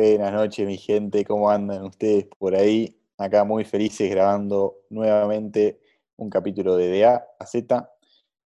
[0.00, 2.96] Buenas noches, mi gente, ¿cómo andan ustedes por ahí?
[3.16, 5.80] Acá muy felices grabando nuevamente
[6.14, 7.92] un capítulo de DA a Z.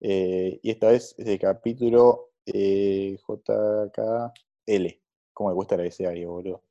[0.01, 4.87] Eh, y esta vez es el capítulo eh, JKL.
[5.33, 6.65] ¿Cómo me cuesta el abecedario, boludo?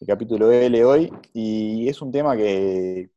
[0.00, 1.12] El capítulo L hoy.
[1.34, 3.10] Y es un tema que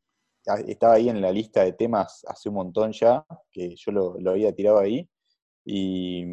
[0.66, 4.54] estaba ahí en la lista de temas hace un montón ya, que yo lo había
[4.54, 5.08] tirado ahí.
[5.64, 6.26] Y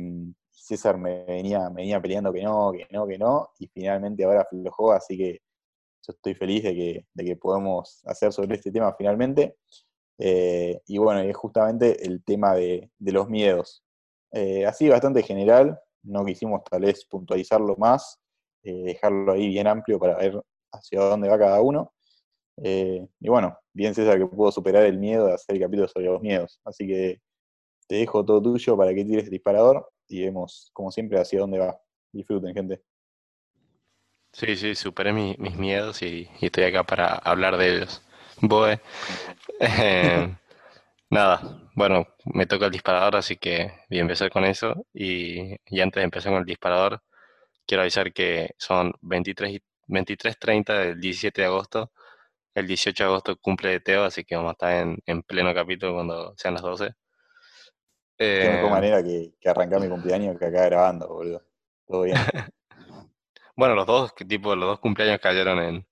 [0.66, 4.94] César me venía, venía peleando que no, que no, que no, y finalmente ahora aflojó,
[4.94, 5.42] así que
[6.08, 9.58] yo estoy feliz de que, de que podamos hacer sobre este tema finalmente.
[10.18, 13.84] Eh, y bueno, es justamente el tema de, los miedos.
[14.32, 18.20] Eh, así bastante general, no quisimos tal vez puntualizarlo más,
[18.64, 21.94] eh, dejarlo ahí bien amplio para ver hacia dónde va cada uno.
[22.58, 26.22] y bueno, bien César que pudo superar el miedo de hacer el capítulo sobre los
[26.22, 26.60] miedos.
[26.66, 27.22] Así que
[27.88, 31.60] te dejo todo tuyo para que tires el disparador y vemos, como siempre, hacia dónde
[31.60, 31.80] va.
[32.12, 32.82] Disfruten, gente.
[34.32, 38.02] Sí, sí, superé mis miedos y, estoy acá para hablar de ellos.
[38.42, 38.82] Boe.
[39.60, 40.36] Eh,
[41.10, 44.86] nada, bueno, me toca el disparador, así que voy a empezar con eso.
[44.94, 47.02] Y, antes de empezar con el disparador,
[47.66, 51.92] quiero avisar que son 23, 23.30 del 17 de agosto.
[52.56, 55.54] El 18 de agosto cumple de Teo, así que vamos a estar en, en pleno
[55.54, 56.96] capítulo cuando sean las 12.
[58.18, 61.42] Qué mejor eh, manera que, que, arrancar mi cumpleaños que acá grabando, boludo.
[61.86, 62.16] Todo bien.
[63.56, 65.88] bueno, los dos, tipo, los dos cumpleaños cayeron en.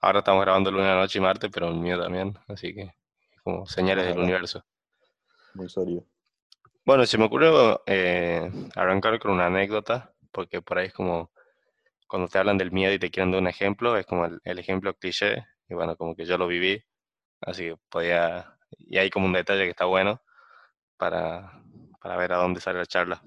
[0.00, 2.94] Ahora estamos grabando lunes, noche y martes, pero el mío también, así que
[3.42, 4.64] como señales del universo.
[5.54, 6.04] Muy sólido.
[6.84, 11.30] Bueno, se me ocurrió eh, arrancar con una anécdota, porque por ahí es como
[12.06, 14.58] cuando te hablan del miedo y te quieren dar un ejemplo, es como el, el
[14.58, 16.82] ejemplo cliché, y bueno, como que yo lo viví,
[17.40, 18.56] así que podía.
[18.78, 20.22] Y hay como un detalle que está bueno
[20.96, 21.62] para,
[22.06, 23.22] para ver a dónde sale la charla.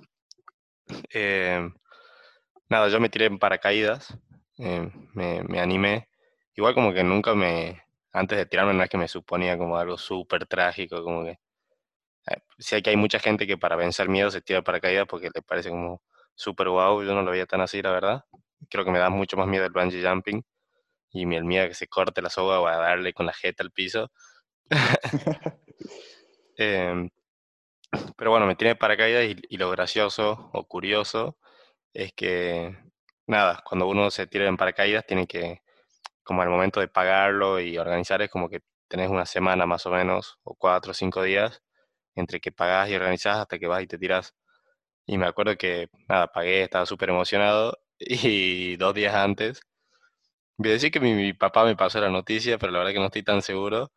[1.14, 1.70] Eh,
[2.68, 4.18] nada, yo me tiré en paracaídas,
[4.58, 6.10] eh, me, me, animé.
[6.56, 10.00] Igual como que nunca me, antes de tirarme no es que me suponía como algo
[10.00, 11.38] súper trágico, como que...
[12.28, 15.44] Eh, sé que hay mucha gente que para vencer miedo se tira paracaídas porque le
[15.44, 16.02] parece como
[16.34, 18.26] súper guau, yo no lo veía tan así, la verdad.
[18.68, 20.44] Creo que me da mucho más miedo el bungee jumping
[21.12, 23.62] y el miedo a que se corte la soga o a darle con la jeta
[23.64, 24.12] al piso.
[26.58, 27.10] eh,
[28.18, 31.38] pero bueno, me tiene paracaídas y, y lo gracioso o curioso
[31.94, 32.78] es que,
[33.28, 35.62] nada, cuando uno se tira en paracaídas tiene que,
[36.24, 39.92] como al momento de pagarlo y organizar, es como que tenés una semana más o
[39.92, 41.62] menos, o cuatro o cinco días,
[42.16, 44.36] entre que pagás y organizás hasta que vas y te tiras.
[45.08, 49.62] Y me acuerdo que, nada, pagué, estaba súper emocionado, y dos días antes,
[50.58, 53.00] voy a decir que mi, mi, papá me pasó la noticia, pero la verdad que
[53.00, 53.92] no estoy tan seguro,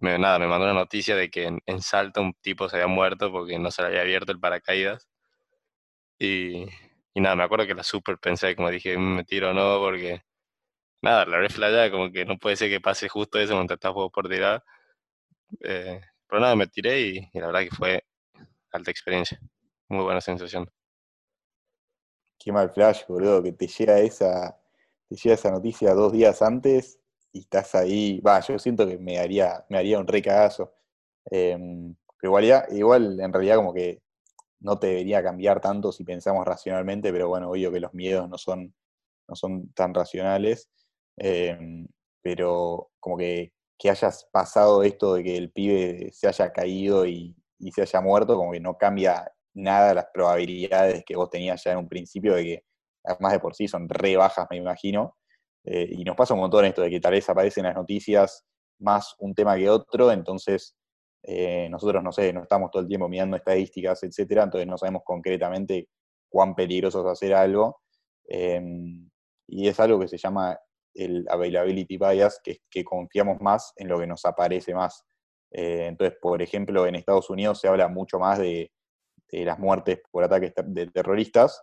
[0.00, 3.30] me, nada, me mandó una noticia de que en, Salta un tipo se había muerto
[3.32, 5.08] porque no se le había abierto el paracaídas.
[6.18, 6.64] Y,
[7.14, 9.78] y nada, me acuerdo que la super pensé, como dije, mm, me tiro o no,
[9.80, 10.22] porque
[11.02, 14.28] nada, la reflaya como que no puede ser que pase justo eso mientras estás por
[14.28, 14.64] tirar.
[15.60, 18.04] Eh, pero nada, me tiré y, la verdad que fue
[18.72, 19.38] alta experiencia.
[19.88, 20.70] Muy buena sensación.
[22.38, 24.58] Qué mal flash, boludo, que te llega esa,
[25.08, 27.01] te llega esa noticia dos días antes
[27.32, 30.74] y estás ahí, va, yo siento que me haría, me haría un recagazo.
[31.30, 34.02] Em, pero igual, igual, en realidad como que
[34.60, 38.38] no te debería cambiar tanto si pensamos racionalmente, pero bueno, obvio que los miedos no
[38.38, 38.74] son,
[39.28, 40.70] no son tan racionales.
[41.16, 41.86] Em,
[42.22, 47.36] pero como que, que, hayas pasado esto de que el pibe se haya caído y,
[47.58, 51.72] y, se haya muerto, como que no cambia nada las probabilidades que vos tenías ya
[51.72, 52.64] en un principio de que,
[53.04, 55.16] además de por sí, son re bajas, me imagino.
[55.64, 58.44] Eh, y nos pasa un montón esto de que tal vez aparecen las noticias
[58.80, 60.76] más un tema que otro, entonces
[61.22, 65.02] eh, nosotros, no sé, no estamos todo el tiempo mirando estadísticas, etcétera, entonces no sabemos
[65.04, 65.88] concretamente
[66.28, 67.80] cuán peligroso es hacer algo.
[68.26, 69.08] Em,
[69.46, 70.58] y es algo que se llama
[70.94, 75.04] el availability bias, que, que confiamos más en lo que nos aparece más.
[75.50, 78.72] Eh, entonces, por ejemplo, en Estados Unidos se habla mucho más de,
[79.30, 81.62] de las muertes por ataques de terroristas,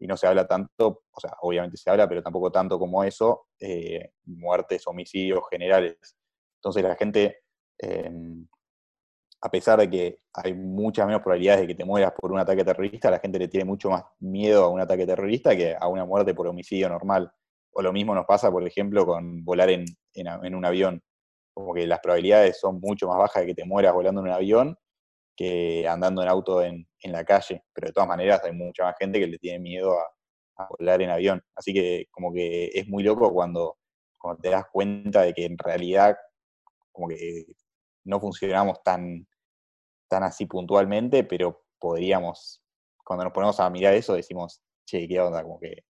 [0.00, 3.48] y no se habla tanto, o sea, obviamente se habla, pero tampoco tanto como eso,
[3.60, 5.98] eh, muertes, homicidios generales.
[6.56, 7.42] Entonces la gente,
[7.78, 8.46] em,
[9.42, 12.64] a pesar de que hay muchas menos probabilidades de que te mueras por un ataque
[12.64, 16.06] terrorista, la gente le tiene mucho más miedo a un ataque terrorista que a una
[16.06, 17.30] muerte por homicidio normal.
[17.72, 21.02] O lo mismo nos pasa, por ejemplo, con volar en, en un avión.
[21.54, 24.32] Como que las probabilidades son mucho más bajas de que te mueras volando en un
[24.32, 24.78] avión
[25.40, 28.94] que andando en auto en, en, la calle, pero de todas maneras hay mucha más
[28.98, 31.42] gente que le tiene miedo a, volar en avión.
[31.54, 33.78] Así que como que es muy loco cuando,
[34.18, 36.14] cuando te das cuenta de que en realidad
[36.92, 37.46] como que
[38.04, 39.26] no funcionamos tan,
[40.08, 42.62] tan así puntualmente, pero podríamos,
[43.02, 45.42] cuando nos ponemos a mirar eso, decimos, che, ¿qué onda?
[45.42, 45.84] Como que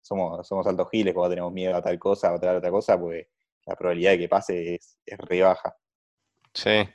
[0.00, 3.26] somos, somos altos giles cuando tenemos miedo a tal cosa o tal otra cosa, pues
[3.66, 5.76] la probabilidad de que pase es, es re baja.
[6.54, 6.88] Sí,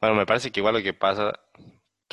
[0.00, 1.32] bueno, me parece que igual lo que pasa,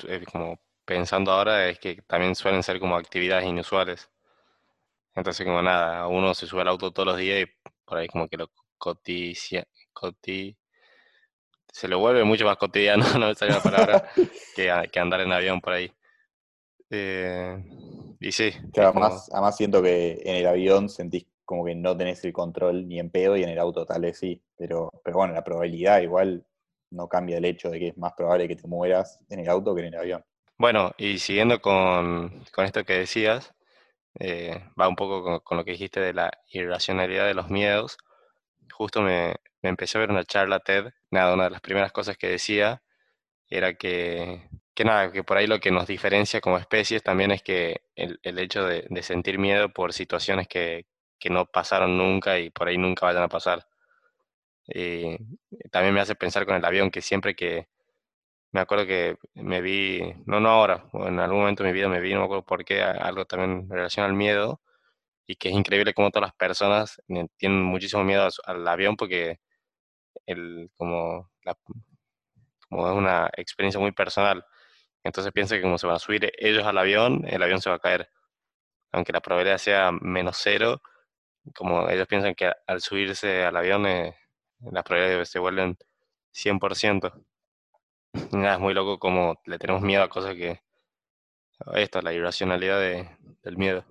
[0.08, 4.10] eh, como pensando ahora, es que también suelen ser como actividades inusuales.
[5.16, 7.52] Entonces, como nada, uno se sube al auto todos los días y
[7.86, 10.56] por ahí como que lo coticia, coti,
[11.72, 14.04] se lo vuelve mucho más cotidiano, no me sale la palabra,
[14.56, 15.92] que, que andar en avión por ahí.
[16.90, 17.64] Eh,
[18.20, 18.52] y sí.
[18.76, 23.00] además, además siento que en el avión sentís como que no tenés el control ni
[23.00, 26.46] en pedo y en el auto tal vez sí, pero, pero bueno, la probabilidad igual
[26.92, 29.76] no cambia el hecho de que es más probable que te mueras en el auto
[29.76, 30.26] que en el avión.
[30.58, 33.54] Bueno, y siguiendo con, con esto que decías,
[34.20, 37.98] eh, va un poco con, lo que dijiste de la irracionalidad de los miedos.
[38.72, 42.18] Justo me, me empecé a ver una charla TED, nada, una de las primeras cosas
[42.18, 42.82] que decía
[43.50, 47.44] era que, que nada, que por ahí lo que nos diferencia como especies también es
[47.44, 50.86] que el, el hecho de, de, sentir miedo por situaciones que,
[51.20, 53.68] que, no pasaron nunca y por ahí nunca vayan a pasar.
[54.68, 55.18] Y
[55.72, 57.68] también me hace pensar con el avión que siempre que,
[58.52, 62.00] me acuerdo que me vi, no, no ahora, en algún momento de mi vida me
[62.02, 64.62] vi, no me acuerdo por qué, algo también relacionado al miedo,
[65.28, 67.02] y que es increíble cómo todas las personas
[67.38, 69.40] tienen muchísimo miedo al avión porque
[70.26, 71.32] el, como,
[72.70, 74.46] como es una experiencia muy personal.
[75.04, 77.78] Entonces piensa que como se van a subir ellos al avión, el avión se va
[77.78, 78.10] a caer.
[78.92, 80.82] Aunque la probabilidad sea menos cero,
[81.56, 84.16] como ellos piensan que al subirse al avión eh,
[84.60, 85.78] las probabilidades se vuelven
[86.34, 87.12] 100%.
[88.14, 90.62] Y nada, es muy loco como le tenemos miedo a cosas que...
[91.74, 93.10] Esto, la irracionalidad de,
[93.42, 93.84] del miedo.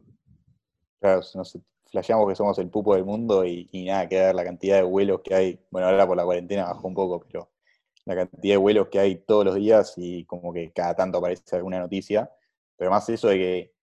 [1.01, 1.59] Claro, nos
[1.91, 5.21] flasheamos que somos el pupo del mundo y, nada, que ver la cantidad de vuelos
[5.25, 5.61] que hay.
[5.71, 7.51] Bueno, ahora por la cuarentena bajó un poco, pero
[8.05, 11.57] la cantidad de vuelos que hay todos los días y como que cada tanto aparece
[11.57, 12.31] alguna noticia.
[12.77, 13.75] Pero más eso de que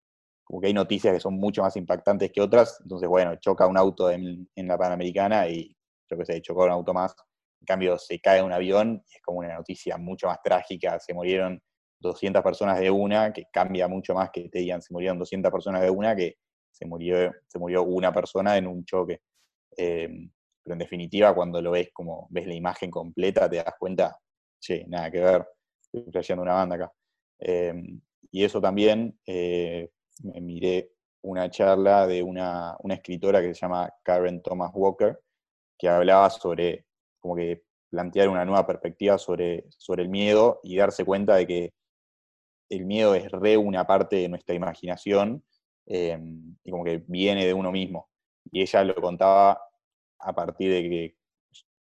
[0.46, 2.80] como que hay noticias que son mucho más impactantes que otras.
[2.82, 5.76] Entonces, bueno, choca un auto en la Panamericana y
[6.10, 7.16] yo que sé, chocó un auto más
[7.64, 11.00] en cambio, se cae un avión y es como una noticia mucho más trágica.
[11.00, 11.62] Se murieron
[12.00, 15.82] 200 personas de una, que cambia mucho más que te digan se murieron 200 personas
[15.82, 16.36] de una, que
[16.72, 19.22] se murió, se murió una persona en un choque.
[19.78, 20.10] Eh,
[20.62, 24.18] pero en definitiva, cuando lo ves como ves la imagen completa, te das cuenta,
[24.60, 25.48] che, nada que ver,
[25.82, 26.92] estoy trayendo una banda acá.
[27.40, 27.74] Eh,
[28.30, 29.90] y eso también, eh,
[30.22, 30.92] miré
[31.22, 35.18] una charla de una, una escritora que se llama Karen Thomas Walker,
[35.78, 36.86] que hablaba sobre
[37.20, 41.74] como que plantear una nueva perspectiva sobre, sobre el miedo y darse cuenta de que
[42.70, 45.44] el miedo es re una parte de nuestra imaginación
[45.86, 46.18] eh,
[46.64, 48.10] y como que viene de uno mismo.
[48.52, 49.62] Y ella lo contaba
[50.20, 51.16] a partir de que,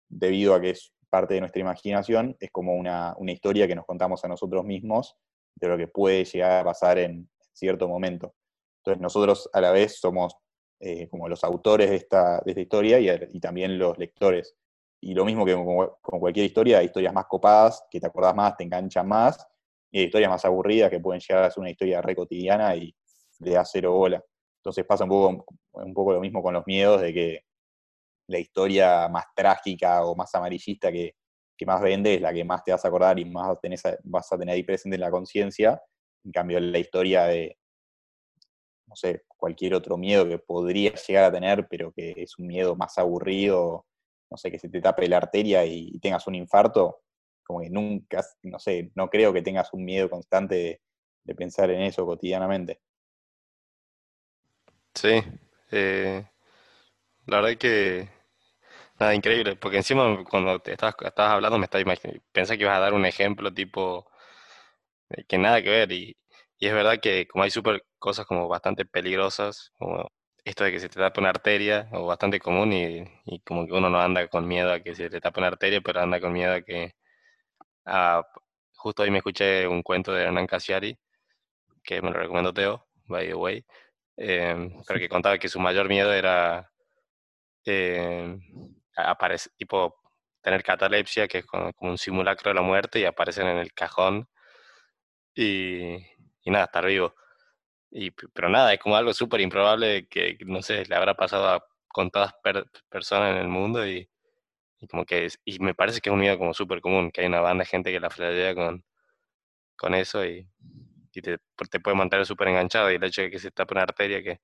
[0.09, 3.87] debido a que es parte de nuestra imaginación, es como una, una historia que nos
[3.87, 5.17] contamos a nosotros mismos
[5.57, 8.35] de lo que puede llegar a pasar en cierto momento.
[8.79, 10.37] Entonces nosotros a la vez somos
[10.81, 14.57] eh, como los autores de esta, de esta historia y, y, también los lectores.
[15.01, 18.57] Y lo mismo que con, cualquier historia, hay historias más copadas, que te acordás más,
[18.57, 19.45] te enganchan más,
[19.91, 22.95] y hay historias más aburridas que pueden llegar a ser una historia re cotidiana y
[23.41, 24.23] le da cero bola.
[24.59, 27.41] Entonces pasa un poco, un poco lo mismo con los miedos, de que
[28.29, 31.17] la historia más trágica o más amarillista que,
[31.57, 33.57] que más vende es la que más te vas a acordar y más
[34.05, 35.83] vas a tener ahí presente en la conciencia.
[36.25, 37.58] En cambio, la historia de,
[38.99, 42.99] sé, cualquier otro miedo que podría llegar a tener, pero que es un miedo más
[42.99, 43.87] aburrido
[44.31, 47.03] no sé, que se te tape la arteria y, tengas un infarto,
[47.45, 50.83] como que nunca, no sé, no creo que tengas un miedo constante
[51.25, 52.81] de, pensar en eso cotidianamente.
[54.95, 55.23] Sí,
[55.71, 56.27] eh,
[57.27, 58.09] la verdad que
[58.99, 61.85] nada, increíble, porque encima cuando te estabas, hablando me estaba
[62.33, 64.11] pensé que ibas a dar un ejemplo tipo
[65.27, 66.17] que nada que ver y,
[66.59, 70.11] y es verdad que como hay super cosas como bastante peligrosas, como
[70.45, 73.73] esto de que se te tape una arteria, o bastante común, y, y, como que
[73.73, 76.33] uno no anda con miedo a que se te tape una arteria, pero anda con
[76.33, 76.95] miedo a que...
[78.75, 80.99] justo hoy me escuché un cuento de Hernán Casiari,
[81.85, 83.65] que me lo recomendó Teo, by the way,
[84.17, 86.71] eh, pero que contaba que su mayor miedo era
[87.65, 88.39] eh,
[88.97, 89.97] aparecer, tipo
[90.43, 94.29] tener catalepsia, que es como, un simulacro de la muerte, y aparecen en el cajón,
[95.35, 95.99] y,
[96.49, 97.15] y nada, estar vivo.
[97.91, 101.65] Y, pero nada, es como algo súper improbable que, no sé, le habrá pasado a
[101.89, 102.35] contadas
[102.89, 104.09] personas en el mundo y,
[104.91, 107.41] como que y me parece que es un miedo como súper común, que hay una
[107.41, 108.85] banda de gente que la flashea con,
[109.77, 110.49] con eso y,
[111.13, 111.39] te,
[111.71, 114.41] te, puede mantener súper enganchado y el hecho de que se tape una arteria que,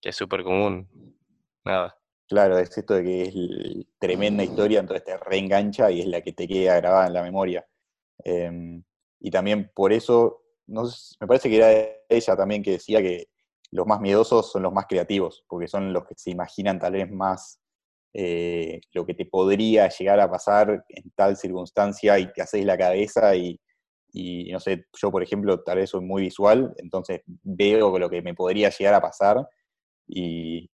[0.00, 0.88] que es súper común,
[1.64, 1.98] nada.
[2.28, 6.32] Claro, es esto de que es tremenda historia, entonces te reengancha y es la que
[6.32, 7.66] te queda grabada en la memoria.
[8.22, 8.82] Em,
[9.20, 10.84] y también por eso no
[11.20, 13.28] me parece que era ella también que decía que
[13.70, 17.10] los más miedosos son los más creativos, porque son los que se imaginan tal vez
[17.10, 17.60] más
[18.12, 22.78] eh, lo que te podría llegar a pasar en tal circunstancia y te haces la
[22.78, 23.60] cabeza y,
[24.12, 28.22] y, no sé, yo por ejemplo tal vez soy muy visual, entonces veo lo que
[28.22, 29.44] me podría llegar a pasar
[30.06, 30.70] y,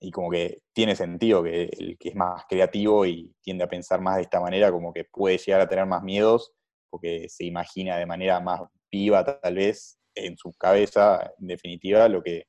[0.00, 4.00] y como que tiene sentido que el que es más creativo y tiende a pensar
[4.00, 6.54] más de esta manera, como que puede llegar a tener más miedos,
[6.90, 12.22] porque se imagina de manera más viva tal vez en su cabeza, en definitiva, lo
[12.22, 12.46] que,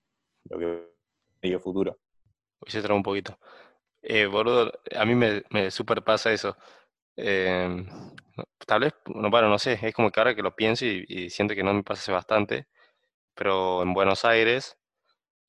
[0.49, 0.93] lo que
[1.41, 1.97] el futuro.
[2.59, 3.39] Hoy se trae un poquito.
[4.01, 6.57] Eh, boludo, a mí me, me super pasa eso.
[7.15, 7.87] Em,
[8.67, 11.29] tal vez, no, bueno, no sé, es como que ahora que lo pienso y, y
[11.29, 12.67] siento que no me pasa bastante,
[13.35, 14.77] pero en Buenos Aires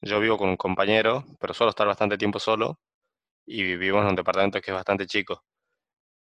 [0.03, 2.81] yo vivo con un compañero, pero suelo estar bastante tiempo solo
[3.47, 5.45] y vivimos en un departamento que es bastante chico.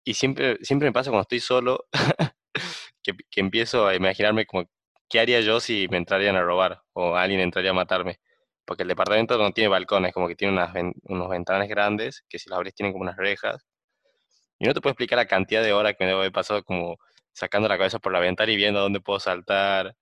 [0.04, 1.86] Y siempre, siempre me pasa cuando estoy solo
[3.16, 4.68] que, que empiezo a imaginarme como
[5.08, 8.20] qué haría yo si me entrarían a robar o alguien entraría a matarme.
[8.64, 10.74] Porque el departamento no tiene balcones, como que tiene unas,
[11.04, 13.64] unos ventanas grandes que si las abrís tienen como unas rejas.
[14.58, 16.98] Y no te puedo explicar la cantidad de horas que me debo haber pasado como
[17.32, 19.96] sacando la cabeza por la ventana y viendo dónde puedo saltar.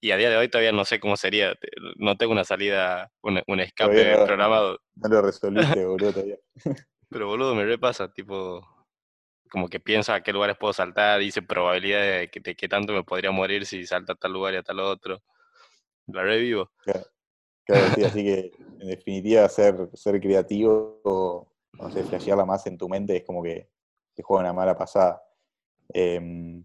[0.00, 1.54] Y a día de hoy todavía no sé cómo sería.
[1.96, 4.80] No tengo una salida, un, escape programado.
[4.96, 6.38] No lo resolviste, boludo, todavía.
[7.08, 8.66] Pero boludo, me repasa, tipo,
[9.52, 13.04] como que pienso a qué lugares puedo saltar, hice probabilidad de que, de tanto me
[13.04, 15.22] podría morir si salta a tal lugar y a tal otro.
[16.06, 16.70] La revivo.
[16.78, 17.04] Claro,
[17.66, 22.88] claro sí, así que en definitiva ser, ser creativo no sé, flashearla más en tu
[22.88, 23.68] mente es como que
[24.14, 25.22] te juega una mala pasada.
[25.92, 26.64] Em,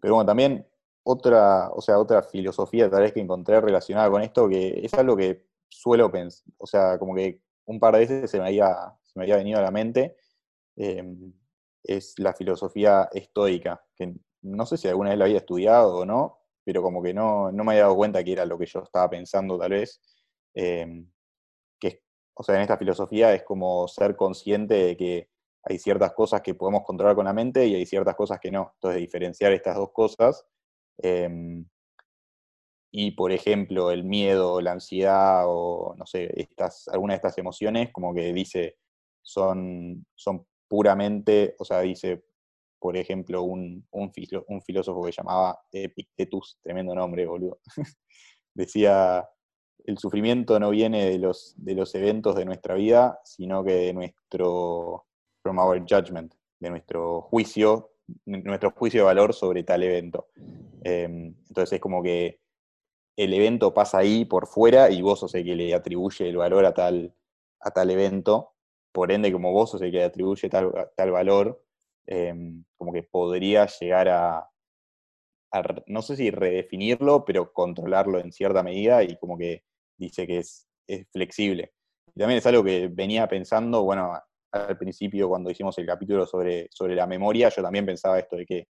[0.00, 0.66] pero bueno, también
[1.04, 5.16] otra, o sea, otra filosofía tal vez que encontré relacionada con esto, que es algo
[5.16, 9.16] que suelo pensar, o sea, como que un par de veces se me había, se
[9.16, 10.16] me había venido a la mente,
[10.74, 11.32] em,
[11.86, 16.38] es la filosofía estoica, que no sé si alguna vez la había estudiado o no,
[16.64, 19.08] pero como que no, no me había dado cuenta que era lo que yo estaba
[19.08, 20.00] pensando tal vez.
[20.54, 21.08] Em,
[21.78, 22.02] que,
[22.34, 25.30] o sea, en esta filosofía es como ser consciente de que
[25.62, 28.72] hay ciertas cosas que podemos controlar con la mente y hay ciertas cosas que no.
[28.74, 30.44] Entonces, diferenciar estas dos cosas.
[30.98, 31.66] Em,
[32.90, 37.92] y, por ejemplo, el miedo, la ansiedad o, no sé, estas, algunas de estas emociones,
[37.92, 38.76] como que dice,
[39.22, 42.24] son, son puramente, o sea, dice,
[42.78, 47.58] por ejemplo, un, un, filósofo que llamaba Epictetus, tremendo nombre, boludo,
[48.54, 49.28] decía,
[49.84, 53.92] el sufrimiento no viene de los, de los eventos de nuestra vida, sino que de
[53.92, 55.06] nuestro,
[55.42, 57.92] from our judgment, de nuestro juicio,
[58.24, 60.28] nuestro juicio de valor sobre tal evento.
[60.82, 62.40] Em, entonces es como que
[63.16, 66.64] el evento pasa ahí por fuera y vos sos el que le atribuye el valor
[66.66, 67.14] a tal,
[67.60, 68.55] a tal evento,
[68.96, 71.62] por ende, como vos sos el que atribuye tal, valor,
[72.06, 74.48] em, como que podría llegar a,
[75.86, 79.64] no sé si redefinirlo, pero controlarlo en cierta medida y como que
[79.98, 80.66] dice que es,
[81.12, 81.72] flexible.
[82.14, 84.18] Y también es algo que venía pensando, bueno,
[84.50, 88.46] al principio cuando hicimos el capítulo sobre, sobre la memoria, yo también pensaba esto de
[88.46, 88.68] que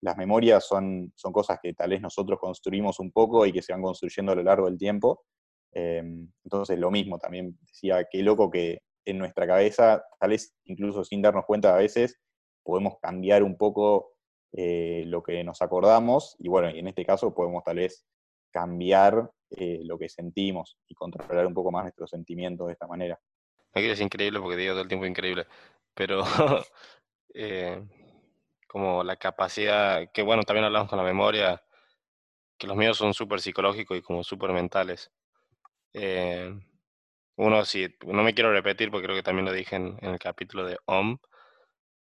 [0.00, 3.74] las memorias son, son cosas que tal vez nosotros construimos un poco y que se
[3.74, 5.24] van construyendo a lo largo del tiempo.
[5.72, 11.04] Em, entonces lo mismo, también decía, qué loco que en nuestra cabeza, tal vez incluso
[11.04, 12.20] sin darnos cuenta a veces,
[12.62, 14.16] podemos cambiar un poco
[14.52, 18.04] eh, lo que nos acordamos y bueno, en este caso podemos tal vez
[18.50, 23.18] cambiar eh, lo que sentimos y controlar un poco más nuestros sentimientos de esta manera.
[23.72, 25.46] Quiero decir increíble porque digo todo el tiempo increíble,
[25.94, 26.24] pero
[27.34, 27.82] eh,
[28.66, 31.62] como la capacidad, que bueno, también hablamos con la memoria,
[32.58, 35.12] que los míos son súper psicológicos y como súper mentales
[37.36, 40.64] uno, sí, no me quiero repetir porque creo que también lo dije en, el capítulo
[40.64, 41.18] de OM,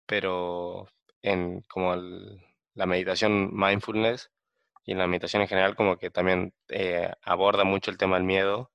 [0.06, 0.88] pero
[1.22, 1.94] en como
[2.74, 4.30] la meditación mindfulness
[4.84, 8.24] y en la meditación en general como que también eh, aborda mucho el tema del
[8.24, 8.72] miedo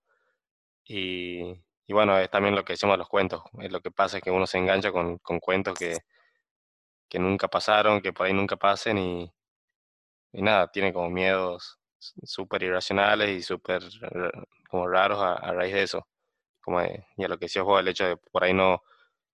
[0.86, 1.44] y,
[1.90, 4.48] bueno, es también lo que decimos los cuentos, es lo que pasa es que uno
[4.48, 5.98] se engancha con, cuentos que,
[7.10, 9.32] que nunca pasaron, que por ahí nunca pasen y,
[10.32, 13.84] y nada, tiene como miedos súper irracionales y súper
[14.70, 16.08] como raros a raíz de eso
[16.68, 18.84] como y a lo que decía juego el hecho de por ahí no,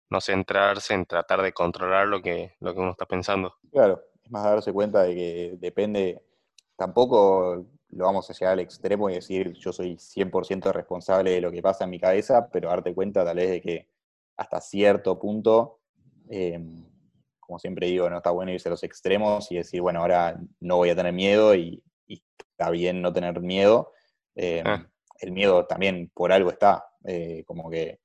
[0.09, 3.53] no centrarse en tratar de controlar lo que, lo que uno está pensando.
[3.71, 6.23] Claro, es más darse cuenta de que depende,
[6.75, 11.51] tampoco lo vamos a llegar al extremo y decir yo soy 100% responsable de lo
[11.51, 13.89] que pasa en mi cabeza, pero darte cuenta tal vez de que
[14.35, 15.81] hasta cierto punto,
[16.29, 16.83] em,
[17.39, 20.77] como siempre digo, no está bueno irse a los extremos y decir, bueno, ahora no
[20.77, 23.93] voy a tener miedo y, está bien no tener miedo.
[24.35, 24.89] Em, ah.
[25.21, 27.99] El miedo también por algo está, eh, como que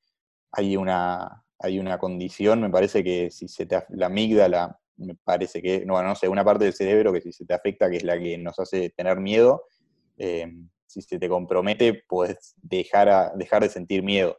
[0.53, 5.61] hay una, hay una condición, me parece que si se te, la amígdala, me parece
[5.61, 8.05] que, no, no sé, una parte del cerebro que si se te afecta, que es
[8.05, 9.65] la que nos hace tener miedo,
[10.17, 10.53] eh,
[10.87, 14.39] si se te compromete, puedes dejar, a, dejar de sentir miedo.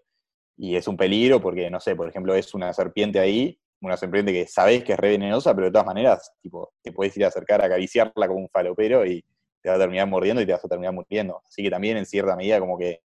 [0.57, 4.31] Y es un peligro porque, no sé, por ejemplo, es una serpiente ahí, una serpiente
[4.31, 7.27] que sabes que es re venenosa, pero de todas maneras, tipo, te puedes ir a
[7.27, 9.24] acercar a acariciarla como un falopero y
[9.62, 11.41] te va a terminar mordiendo y te vas a terminar muriendo.
[11.45, 13.01] Así que también, en cierta medida, como que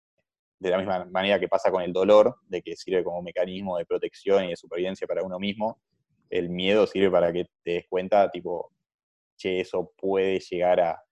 [0.58, 3.84] de la misma manera que pasa con el dolor, de que sirve como mecanismo de
[3.84, 5.80] protección y de supervivencia para uno mismo,
[6.30, 8.72] el miedo sirve para que te des cuenta, tipo,
[9.36, 11.02] che, eso puede llegar a,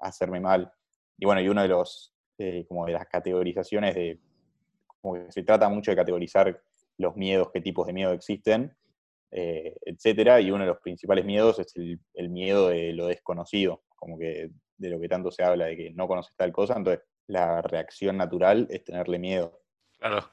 [0.00, 0.72] hacerme mal.
[1.16, 4.20] Y bueno, y uno de los, eh, como de las categorizaciones de,
[5.00, 6.62] como que se trata mucho de categorizar
[6.98, 8.76] los miedos, qué tipos de miedo existen,
[9.30, 13.82] eh, etcétera, y uno de los principales miedos es el, el, miedo de lo desconocido,
[13.96, 17.04] como que de lo que tanto se habla, de que no conoces tal cosa, entonces
[17.28, 19.60] la reacción natural es tenerle miedo.
[19.98, 20.28] Claro.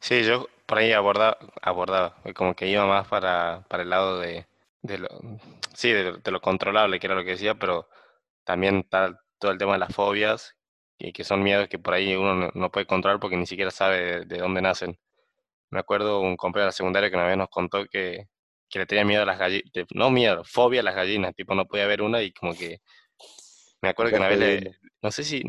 [0.00, 4.46] Sí, yo por ahí abordaba, abordaba como que iba más para, para el lado de,
[4.82, 5.08] de lo,
[5.74, 7.88] sí, de, lo controlable, que era lo que decía, pero
[8.44, 10.56] también está todo el tema de las fobias,
[10.98, 14.24] y que son miedos que por ahí uno no, puede controlar porque ni siquiera sabe
[14.26, 14.98] de, dónde nacen.
[15.70, 18.28] Me acuerdo un compañero de la secundaria que una vez nos contó que,
[18.68, 21.66] que le tenía miedo a las gallinas, no miedo, fobia a las gallinas, tipo no
[21.66, 22.80] podía ver una y como que...
[23.82, 25.42] Me acuerdo que una vez le, no sé si,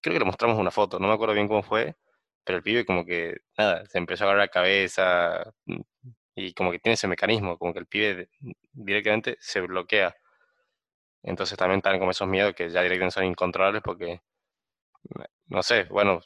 [0.00, 1.96] creo que le mostramos una foto, no me acuerdo bien cómo fue,
[2.44, 5.80] pero el pibe como que, nada, se empezó a agarrar la cabeza mm,
[6.36, 8.30] y como que tiene ese mecanismo, como que el pibe
[8.72, 10.14] directamente se bloquea.
[11.22, 14.20] Entonces también están como esos miedos que ya directamente son incontrolables porque,
[15.46, 16.20] no sé, bueno,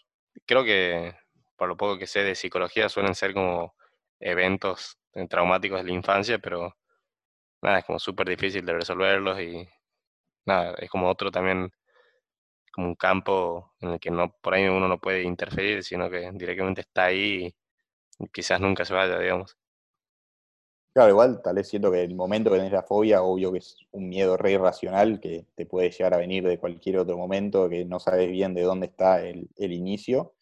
[0.46, 1.14] creo que
[1.56, 3.74] por lo poco que sé de psicología suelen ser como
[4.20, 4.98] eventos
[5.28, 6.76] traumáticos de la infancia, pero
[7.62, 9.68] nada, es como súper difícil de resolverlos y
[10.46, 11.72] nada, es como otro también
[12.72, 16.30] como un campo en el que no por ahí uno no puede interferir, sino que
[16.34, 17.54] directamente está ahí
[18.18, 19.56] y quizás nunca se vaya, digamos.
[20.94, 23.76] Claro, igual tal vez siento que el momento que tenés la fobia, obvio que es
[23.92, 27.86] un miedo re irracional que te puede llegar a venir de cualquier otro momento, que
[27.86, 30.34] no sabes bien de dónde está el, el inicio,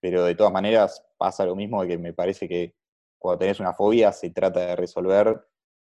[0.00, 2.74] pero de todas maneras pasa lo mismo de que me parece que
[3.18, 5.46] cuando tenés una fobia se trata de resolver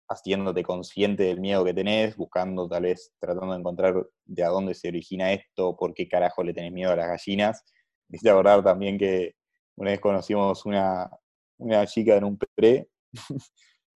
[0.08, 4.74] haciéndote consciente del miedo que tenés, buscando tal vez, tratando de encontrar de a dónde
[4.74, 7.64] se origina esto, por qué carajo le tenés miedo a las gallinas.
[8.08, 9.34] Me acordar también que
[9.76, 11.10] una vez conocimos una,
[11.58, 12.88] una chica en un pre,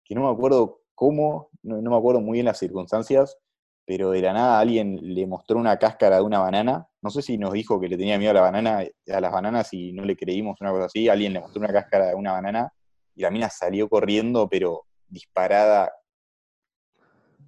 [0.04, 3.38] que no me acuerdo cómo, no, me acuerdo muy bien las circunstancias,
[3.86, 6.88] pero de la nada alguien le mostró una cáscara de una banana.
[7.02, 9.74] No sé si nos dijo que le tenía miedo a la banana, a las bananas
[9.74, 11.10] y no le creímos una cosa así.
[11.10, 12.72] Alguien le mostró una cáscara de una banana
[13.16, 15.92] y la mina salió corriendo, pero disparada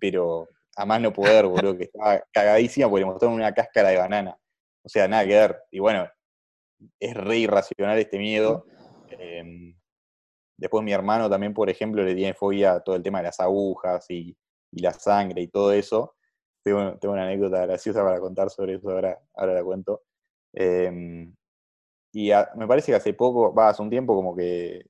[0.02, 3.98] pero a más no poder, boludo, que estaba cagadísima porque le mostraron una cáscara de
[3.98, 4.38] banana.
[4.84, 5.62] O sea, nada que ver.
[5.70, 6.10] Y bueno,
[7.00, 8.66] es re irracional este miedo.
[9.12, 9.76] Em,
[10.58, 13.40] después mi hermano también, por ejemplo, le tiene fobia a todo el tema de las
[13.40, 14.36] agujas y,
[14.72, 16.16] la sangre y todo eso.
[16.64, 20.04] Tengo, una anécdota graciosa para contar sobre eso, ahora, ahora la cuento.
[20.54, 21.36] Em,
[22.14, 24.86] y me parece que hace poco, va, hace un tiempo como que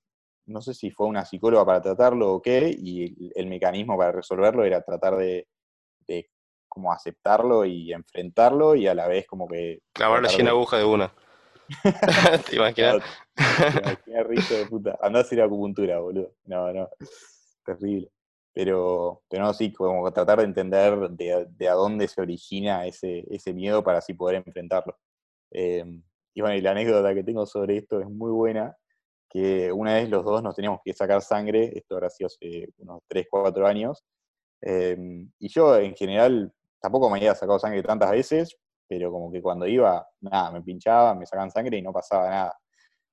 [0.46, 4.64] no sé si fue una psicóloga para tratarlo o qué, y el, mecanismo para resolverlo
[4.64, 5.48] era tratar de,
[6.68, 9.82] como aceptarlo y enfrentarlo y a la vez como que...
[9.94, 11.14] Clavarle sin aguja de una.
[12.50, 13.04] ¿Te imaginas?
[14.06, 14.98] Te rico de puta.
[15.02, 16.34] Andás a ir a acupuntura, boludo.
[16.46, 16.90] No, no.
[17.66, 18.10] Terrible.
[18.54, 23.26] Pero, pero no, sí, como tratar de entender de, de a dónde se origina ese,
[23.30, 24.98] ese miedo para así poder enfrentarlo.
[25.52, 25.86] Eh,
[26.34, 28.76] y bueno, y la anécdota que tengo sobre esto es muy buena,
[29.32, 33.00] que una vez los dos nos teníamos que sacar sangre, esto ahora sido hace unos
[33.08, 34.04] 3, 4 años,
[34.62, 39.42] em, y yo en general tampoco me había sacado sangre tantas veces, pero como que
[39.42, 42.60] cuando iba, nada, me pinchaba, me sacaban sangre y no pasaba nada.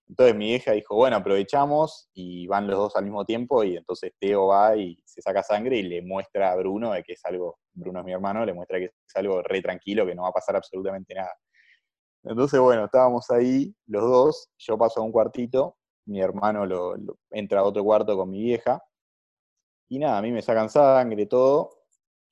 [0.08, 4.12] Entonces mi hija dijo, bueno, aprovechamos y van los dos al mismo tiempo y entonces
[4.18, 7.58] Teo va y se saca sangre y le muestra a Bruno de que es algo,
[7.74, 10.32] Bruno es mi hermano, le muestra que es algo re tranquilo, que no va a
[10.32, 11.34] pasar absolutamente nada.
[12.24, 15.77] Entonces, bueno, estábamos ahí los dos, yo paso a un cuartito
[16.08, 16.96] mi hermano lo,
[17.30, 18.82] entra a otro cuarto con mi vieja.
[19.88, 21.70] Y nada, a mí me sacan sangre, todo,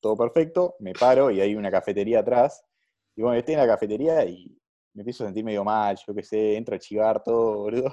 [0.01, 2.65] todo perfecto, me paro y hay una cafetería atrás.
[3.15, 4.59] Y bueno, estoy en la cafetería y
[4.95, 7.93] me empiezo a sentir medio mal, yo qué sé, entro a chivar todo, boludo.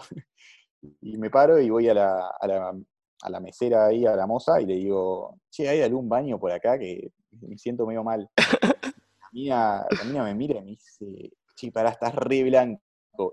[1.02, 2.74] Y me paro y voy a la, a la,
[3.22, 6.52] a la mesera ahí, a la moza, y le digo, che, ¿hay algún baño por
[6.52, 8.30] acá que me siento medio mal?
[9.20, 12.84] La mina, la mina me mira y me dice, che, pará, estás re blanco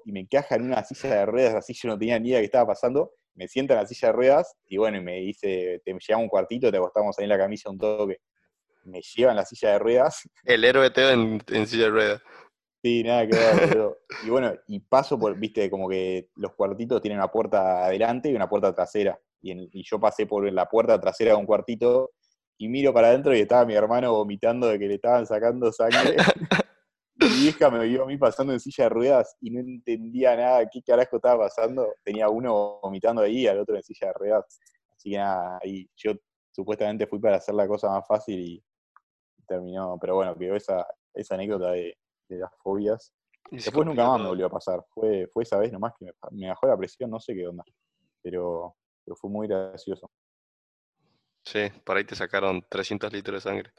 [0.04, 2.46] y me encaja en una silla de ruedas, así yo no tenía ni idea qué
[2.46, 5.92] estaba pasando, me sienta en la silla de ruedas y bueno, y me dice, te
[5.92, 8.18] llevamos un cuartito, te acostamos ahí en la camisa un toque.
[8.84, 10.28] Me llevan la silla de ruedas.
[10.44, 12.22] El héroe Teo en, en silla de ruedas.
[12.82, 17.18] Sí, nada que ver, Y bueno, y paso por, viste, como que los cuartitos tienen
[17.18, 19.18] una puerta adelante y una puerta trasera.
[19.42, 22.12] Y, y yo pasé por la puerta trasera de un cuartito
[22.56, 26.16] y miro para adentro y estaba mi hermano vomitando de que le estaban sacando sangre.
[27.40, 30.68] mi hija me vio a mí pasando en silla de ruedas y no entendía nada
[30.70, 31.94] qué carajo estaba pasando.
[32.04, 34.60] Tenía uno vomitando ahí y al otro en silla de ruedas.
[34.94, 36.12] Así que nada, ahí yo
[36.50, 38.64] supuestamente fui para hacer la cosa más fácil y
[39.46, 39.98] terminó.
[40.00, 41.96] Pero bueno, quedó esa, esa anécdota de,
[42.28, 43.12] las fobias.
[43.50, 44.84] Después nunca más me volvió a pasar.
[44.90, 47.64] Fue, fue esa vez nomás que me, me bajó la presión, no sé qué onda.
[48.22, 50.10] Pero, pero fue muy gracioso.
[51.44, 53.72] Sí, por ahí te sacaron 300 litros de sangre.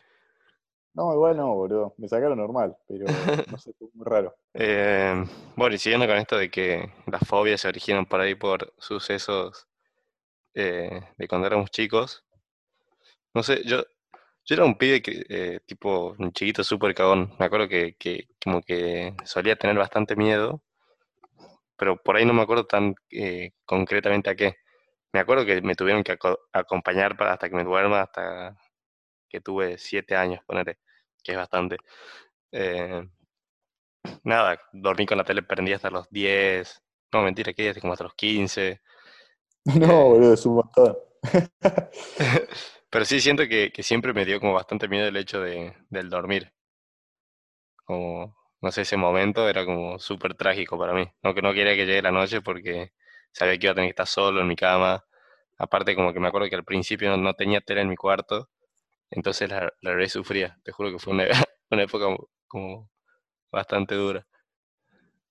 [0.94, 1.94] No, igual no, boludo.
[1.98, 3.06] Me sacaron normal, pero
[3.50, 4.36] no sé, fue muy raro.
[4.54, 5.26] Eh,
[5.56, 9.68] bueno, y siguiendo con esto de que las fobias se originan por ahí por sucesos
[10.54, 12.26] eh, de cuando éramos chicos.
[13.34, 13.84] No sé, yo,
[14.46, 17.34] yo era un pibe que, eh, tipo, un chiquito súper cagón.
[17.40, 20.62] Me acuerdo que, que, como que solía tener bastante miedo,
[21.78, 22.96] pero por ahí no me acuerdo tan
[23.66, 24.56] concretamente a qué.
[25.14, 26.18] Me acuerdo que me tuvieron que
[26.54, 28.58] acompañar para hasta que me duerma, hasta
[29.32, 30.80] que tuve siete años, ponerle,
[31.24, 31.78] que es bastante.
[32.52, 33.08] Eh,
[34.24, 36.82] nada, dormí con la tele prendida hasta los 10,
[37.14, 38.82] no, mentira, que como hasta los 15.
[39.80, 40.98] No, eh, boludo, es un montón.
[42.92, 46.52] Pero sí siento que, siempre me dio como bastante miedo el hecho de, del dormir.
[47.86, 51.08] Como, no sé, ese momento era como súper trágico para mí.
[51.24, 52.92] No que no quería que llegue la noche porque
[53.32, 55.06] sabía que iba a tener que estar solo en mi cama.
[55.58, 58.50] Aparte, como que me acuerdo que al principio no, tenía tele en mi cuarto,
[59.12, 60.58] entonces la, la sufría.
[60.64, 61.26] Te juro que fue una,
[61.70, 62.06] una época
[62.48, 62.90] como
[63.52, 64.26] bastante dura.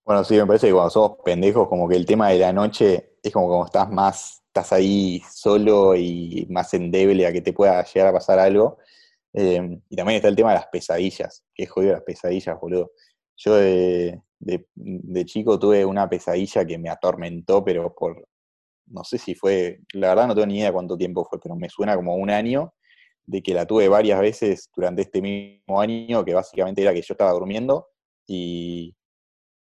[0.05, 3.17] Bueno, sí, me parece que cuando somos pendejos, como que el tema de la noche
[3.21, 7.83] es como como estás más, estás ahí solo y más endeble a que te pueda
[7.83, 8.77] llegar a pasar algo.
[9.33, 12.91] Eh, y también está el tema de las pesadillas, que jodido las pesadillas, boludo.
[13.37, 18.27] Yo de, de, chico tuve una pesadilla que me atormentó, pero por,
[18.87, 21.69] no sé si fue, la verdad no tengo ni idea cuánto tiempo fue, pero me
[21.69, 22.73] suena como un año
[23.25, 27.13] de que la tuve varias veces durante este mismo año, que básicamente era que yo
[27.13, 27.87] estaba durmiendo
[28.27, 28.95] y,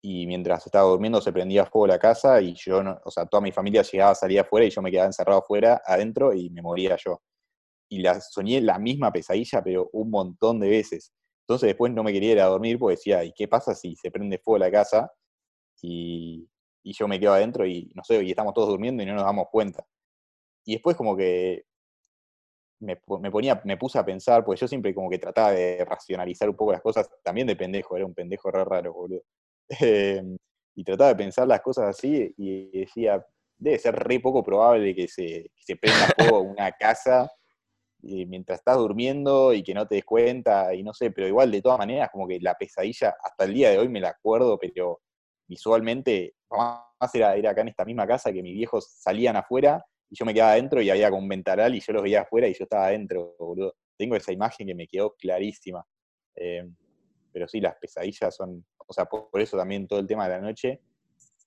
[0.04, 3.42] y mientras estaba durmiendo se prendía fuego la casa y yo, no, o sea, toda
[3.42, 6.98] mi familia llegaba, salía afuera y yo me quedaba encerrado afuera, adentro y me moría
[7.04, 7.22] yo.
[7.90, 11.12] Y la, soñé la misma pesadilla, pero un montón de veces.
[11.44, 14.12] Entonces después no me quería ir a dormir porque decía, ¿y qué pasa si se
[14.12, 15.12] prende fuego la casa?
[15.82, 16.48] Y,
[16.84, 19.24] y yo me quedo adentro y no sé, y estamos todos durmiendo y no nos
[19.24, 19.86] damos cuenta.
[20.66, 21.66] Y después como que
[22.82, 22.98] me,
[23.32, 26.72] ponía, me puse a pensar, pues yo siempre como que trataba de racionalizar un poco
[26.72, 29.22] las cosas, también de pendejo, era un pendejo re raro, boludo.
[29.80, 30.38] Em,
[30.76, 33.26] y trataba de pensar las cosas así y decía,
[33.58, 37.32] debe ser re poco probable que se, que se prenda fuego una casa
[38.04, 41.62] mientras estás durmiendo y que no te des cuenta y no sé, pero igual de
[41.62, 45.02] todas maneras como que la pesadilla hasta el día de hoy me la acuerdo, pero
[45.48, 50.16] visualmente, más era, era acá en esta misma casa que mis viejos salían afuera y
[50.18, 52.54] yo me quedaba adentro y había como un ventanal y yo los veía afuera y
[52.54, 53.76] yo estaba adentro, boludo.
[53.98, 55.86] Tengo esa imagen que me quedó clarísima.
[56.36, 56.70] Eh,
[57.32, 60.42] pero sí, las pesadillas son, o sea, por, eso también todo el tema de la
[60.42, 60.82] noche,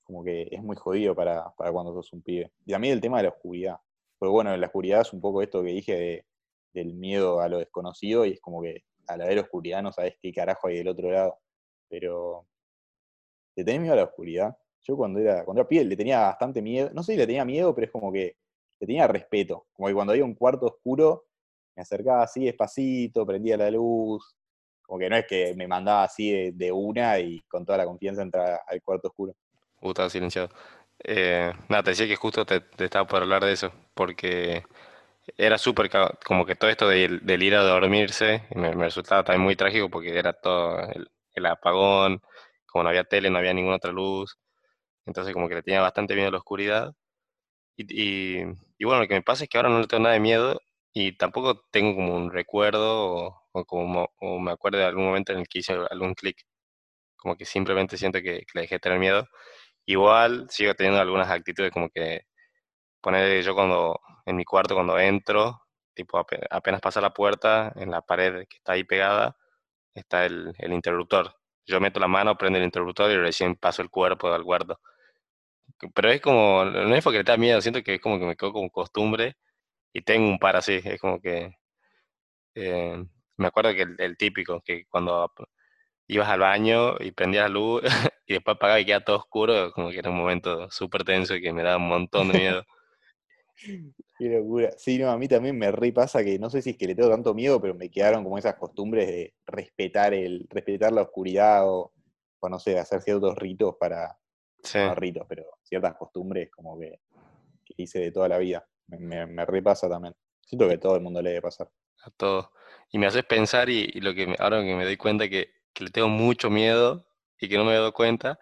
[0.02, 2.52] como que es muy jodido para, para cuando sos un pibe.
[2.64, 3.76] Y también el tema de la oscuridad.
[4.18, 6.26] Pues bueno, la oscuridad es un poco esto que dije de,
[6.72, 9.92] del miedo a lo desconocido y es como que a la de la oscuridad no
[9.92, 11.38] sabes qué carajo hay del otro lado.
[11.90, 12.46] Pero,
[13.54, 14.56] ¿te tenés miedo a la oscuridad?
[14.80, 17.44] Yo cuando era, cuando era pibe le tenía bastante miedo, no sé si le tenía
[17.44, 18.38] miedo, pero es como que
[18.78, 19.66] tenía respeto.
[19.72, 21.24] Como que cuando había un cuarto oscuro,
[21.76, 24.34] me acercaba así despacito, prendía la luz.
[24.82, 28.22] Como que no es que me mandaba así de, una y con toda la confianza
[28.22, 29.34] entrar al cuarto oscuro.
[29.80, 30.50] Uh, estaba silenciado.
[31.02, 34.64] Eh, nada, te decía que justo te, estaba por hablar de eso, porque
[35.36, 35.90] era súper
[36.24, 40.32] como que todo esto del, ir a dormirse me, resultaba también muy trágico porque era
[40.34, 42.22] todo el, el, apagón,
[42.66, 44.38] como no había tele, no había ninguna otra luz,
[45.06, 46.94] entonces como que le tenía bastante miedo a la oscuridad
[47.76, 48.44] y, y,
[48.84, 50.60] bueno, lo que me pasa es que ahora no le tengo nada de miedo
[50.92, 54.08] y tampoco tengo como un recuerdo o, como
[54.40, 56.38] me acuerdo de algún momento en el que hice algún clic.
[57.16, 59.28] Como que simplemente siento que, le dejé de tener miedo.
[59.86, 62.22] Igual sigo teniendo algunas actitudes como que
[63.02, 65.62] poner yo cuando en mi cuarto cuando entro,
[65.94, 69.36] tipo apenas, pasa la puerta, en la pared que está ahí pegada,
[69.94, 71.36] está el, el interruptor.
[71.66, 74.80] Yo meto la mano, prendo el interruptor y recién paso el cuerpo al cuarto.
[75.94, 78.36] Pero es como, no es porque le da miedo, siento que es como que me
[78.36, 79.36] quedo como costumbre
[79.92, 81.52] y tengo un par así, es como que
[82.54, 83.04] eh,
[83.36, 85.30] me acuerdo que el, típico, que cuando
[86.08, 87.82] ibas al baño y prendías la luz
[88.26, 91.42] y después apagaba y quedaba todo oscuro, como que era un momento súper tenso y
[91.42, 92.64] que me daba un montón de miedo.
[94.18, 94.70] Qué locura.
[94.76, 96.94] Sí, no, a mí también me re pasa que no sé si es que le
[96.94, 101.68] tengo tanto miedo, pero me quedaron como esas costumbres de respetar el, respetar la oscuridad
[101.68, 101.92] o,
[102.40, 104.16] o no sé, hacer ciertos ritos para,
[104.74, 107.00] no ritos, pero ciertas costumbres como que,
[107.76, 108.66] hice de toda la vida.
[108.86, 110.14] Me, me, repasa también.
[110.42, 111.70] Siento que a todo el mundo le debe pasar.
[112.02, 112.52] A todo.
[112.90, 115.90] Y me haces pensar, y, lo que ahora que me doy cuenta que, que le
[115.90, 117.06] tengo mucho miedo
[117.40, 118.38] y que no me he dado cuenta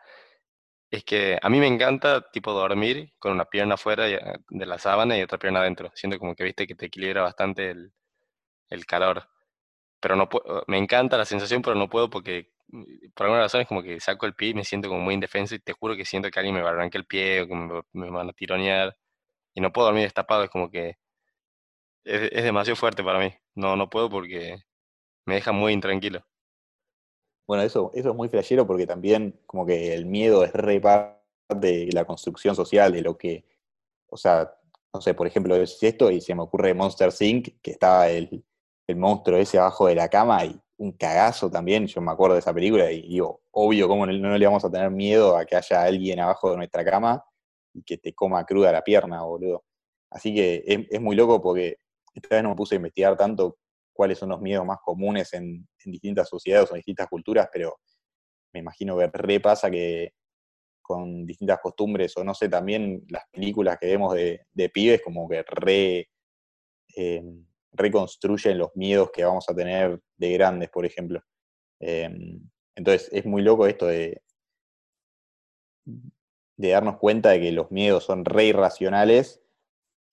[0.91, 5.17] es que a mí me encanta tipo dormir con una pierna afuera de la sábana
[5.17, 5.91] y otra pierna adentro.
[5.95, 7.93] Siento como que viste que te equilibra bastante el,
[8.69, 9.27] el calor.
[10.01, 10.29] Pero no
[10.67, 12.53] me encanta la sensación, pero no puedo porque
[13.15, 15.55] por alguna razón es como que saco el pie y me siento como muy indefenso
[15.55, 17.83] y te juro que siento que alguien me va a el pie o que me,
[17.93, 18.97] me van a tironear
[19.55, 20.97] y no puedo dormir destapado, es como que
[22.05, 23.33] es, es, demasiado fuerte para mí.
[23.55, 24.57] No, no puedo porque
[25.27, 26.25] me deja muy intranquilo.
[27.47, 31.21] Bueno, eso, eso es muy flashero porque también como que el miedo es re parte
[31.55, 33.45] de la construcción social, de lo que,
[34.09, 34.55] o sea,
[34.95, 38.45] no sé, por ejemplo, es esto y se me ocurre Monster Inc., que estaba el,
[38.87, 42.41] el monstruo ese abajo de la cama y un cagazo también, yo me acuerdo de
[42.41, 45.57] esa película y digo, obvio, ¿cómo no, no le vamos a tener miedo a que
[45.57, 47.25] haya alguien abajo de nuestra cama
[47.73, 49.65] y que te coma cruda la pierna, boludo?
[50.11, 51.79] Así que es, muy loco porque
[52.15, 53.59] esta vez no me puse a investigar tanto
[53.93, 57.79] cuáles son los miedos más comunes en, en distintas sociedades o en distintas culturas, pero
[58.53, 60.13] me imagino que repasa que
[60.83, 65.29] con distintas costumbres, o no sé, también las películas que vemos de, de pibes como
[65.29, 66.09] que re,
[66.97, 67.23] eh,
[67.73, 71.23] reconstruyen los miedos que vamos a tener de grandes, por ejemplo.
[71.81, 72.11] Eh,
[72.75, 74.23] entonces es muy loco esto de,
[76.57, 79.43] darnos cuenta de que los miedos son re irracionales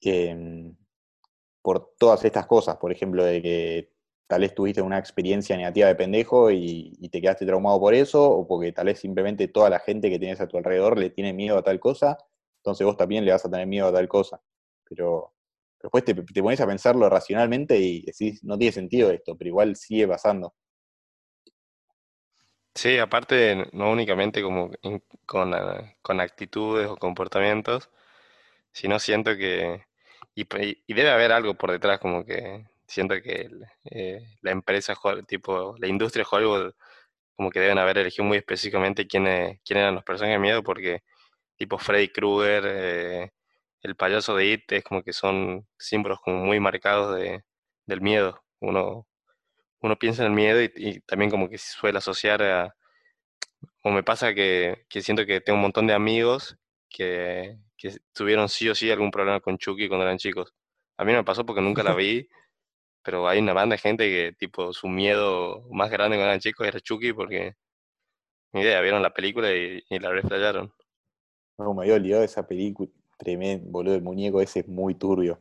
[0.01, 0.73] eh,
[1.61, 3.93] por todas estas cosas, por ejemplo, de que
[4.27, 8.29] tal vez tuviste una experiencia negativa de pendejo y, y, te quedaste traumado por eso,
[8.29, 11.33] o porque tal vez simplemente toda la gente que tienes a tu alrededor le tiene
[11.33, 12.17] miedo a tal cosa,
[12.59, 14.41] entonces vos también le vas a tener miedo a tal cosa.
[14.87, 15.33] Pero
[15.81, 19.75] después te, te pones a pensarlo racionalmente y decís, no tiene sentido esto, pero igual
[19.75, 20.53] sigue pasando.
[22.75, 24.71] Sí, aparte, no únicamente como
[25.25, 27.89] con, uh, con actitudes o comportamientos,
[28.71, 29.85] sino siento que,
[30.35, 30.47] y,
[30.87, 33.49] y, debe haber algo por detrás, como que siento que
[33.91, 34.95] eh, la empresa,
[35.27, 36.73] tipo, la industria de Hollywood,
[37.35, 41.03] como que deben haber elegido muy específicamente quiénes, quién eran los personajes de miedo, porque
[41.57, 43.31] tipo Freddy Krueger, eh,
[43.81, 47.43] el payaso de It, es como que son símbolos como muy marcados de,
[47.85, 48.41] del miedo.
[48.59, 49.07] Uno,
[49.81, 52.75] uno piensa en el miedo y, y también como que se suele asociar a,
[53.83, 56.57] o me pasa que, que siento que tengo un montón de amigos
[56.89, 60.53] que, que tuvieron sí o sí algún problema con Chucky cuando eran chicos.
[60.97, 62.27] A mí no me pasó porque nunca la vi,
[63.03, 66.67] pero hay una banda de gente que, tipo, su miedo más grande cuando eran chicos
[66.67, 67.55] era Chucky porque,
[68.53, 70.73] ni idea, vieron la película y, y la reflejaron.
[71.57, 75.39] No, me había olvidado de esa película, tremendo, boludo, el muñeco ese es muy turbio.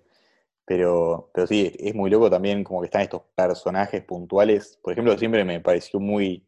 [0.67, 4.79] Pero, pero sí, es muy loco también como que están estos personajes puntuales.
[4.83, 6.47] Por ejemplo, siempre me pareció muy,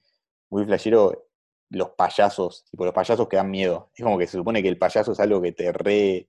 [0.51, 1.27] muy flashero
[1.71, 3.91] los payasos, tipo los payasos que dan miedo.
[3.95, 6.29] Es como que se supone que el payaso es algo que te re,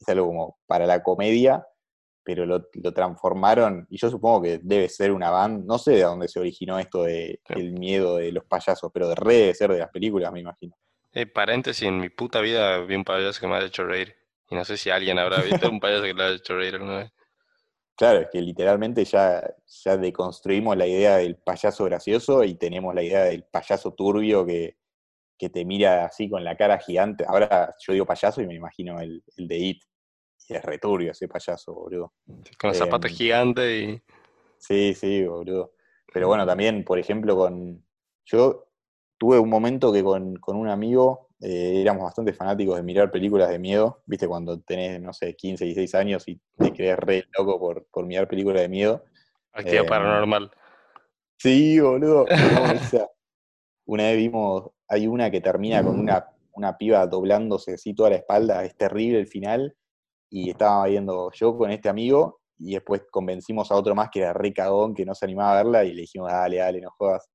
[0.00, 1.66] es algo como para la comedia,
[2.22, 6.02] pero lo, lo transformaron, y yo supongo que debe ser una banda, no sé de
[6.02, 7.54] dónde se originó esto de Sí.
[7.60, 10.74] el miedo de los payasos, pero de re debe ser de las películas, me imagino.
[11.12, 14.14] Eh, paréntesis, en mi puta vida vi un payaso que me ha hecho reír.
[14.48, 16.98] Y no sé si alguien habrá visto un payaso que le haya hecho reír alguna
[16.98, 17.12] vez.
[17.96, 19.42] Claro, es que literalmente ya,
[19.84, 24.76] ya deconstruimos la idea del payaso gracioso y tenemos la idea del payaso turbio que,
[25.38, 27.24] que te mira así con la cara gigante.
[27.26, 29.82] Ahora yo digo payaso y me imagino el, el de It.
[30.48, 32.12] Y es returbio ese payaso, boludo.
[32.58, 34.02] Con los zapatos Eh, gigantes y...
[34.58, 35.72] sí, sí, boludo.
[36.12, 37.84] Pero bueno, también, por ejemplo, con.
[38.26, 38.68] Yo
[39.18, 43.48] tuve un momento que con, con un amigo eh, éramos bastante fanáticos de mirar películas
[43.50, 44.02] de miedo.
[44.06, 48.06] Viste, cuando tenés, no sé, 15, 16 años y te crees re loco por, por
[48.06, 49.04] mirar películas de miedo.
[49.52, 50.50] Actividad Eh, paranormal.
[51.38, 52.26] sí, boludo.
[52.26, 53.06] No,
[53.86, 58.16] Una vez vimos, hay una que termina con una, una piba doblándose así toda la
[58.16, 59.76] espalda, es terrible el final,
[60.28, 64.32] y estaba viendo yo con este amigo, y después convencimos a otro más que era
[64.32, 67.28] re cagón, que no se animaba a verla, y le dijimos, dale, dale, no jodas.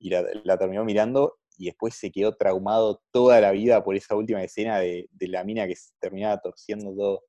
[0.00, 4.16] Y la, la terminó mirando, y después se quedó traumado toda la vida por esa
[4.16, 7.22] última escena de, de la mina que se terminaba torciendo todo.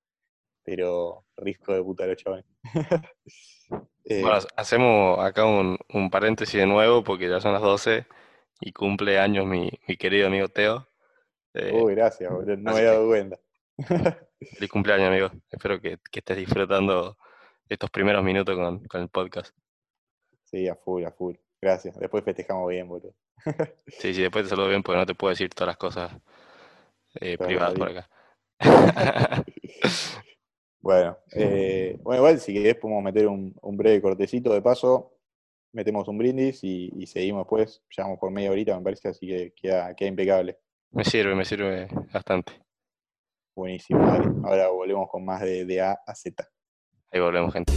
[0.66, 2.46] Pero risco de puta los chavales.
[4.06, 8.06] Eh, Bueno, hacemos acá un, un paréntesis de nuevo porque ya son las 12
[8.60, 10.88] y cumple años mi, mi querido amigo Teo.
[11.54, 13.40] Eh, uy, gracias, boludo, no me que- dado cuenta.
[14.40, 15.30] feliz cumpleaños, amigo.
[15.50, 17.18] Espero que, que estés disfrutando
[17.70, 19.56] estos primeros minutos con, con el podcast.
[20.44, 21.36] Sí, a full, a full.
[21.62, 21.98] Gracias.
[21.98, 23.16] Después festejamos bien, boludo.
[23.88, 26.12] Sí, sí, después te saludo bien porque no te puedo decir todas las cosas
[27.16, 28.10] eh, privadas por acá.
[30.84, 35.14] Bueno, eh, bueno, igual si querés podemos meter un, un breve cortecito de paso,
[35.72, 39.54] metemos un brindis y, y seguimos después, llevamos por media horita me parece, así que
[39.56, 40.60] queda, queda impecable.
[40.92, 42.62] Me sirve, me sirve bastante.
[43.56, 44.26] Buenísimo, dale.
[44.44, 46.46] Ahora volvemos con más de, de A a Z.
[47.12, 47.72] Ahí volvemos, gente.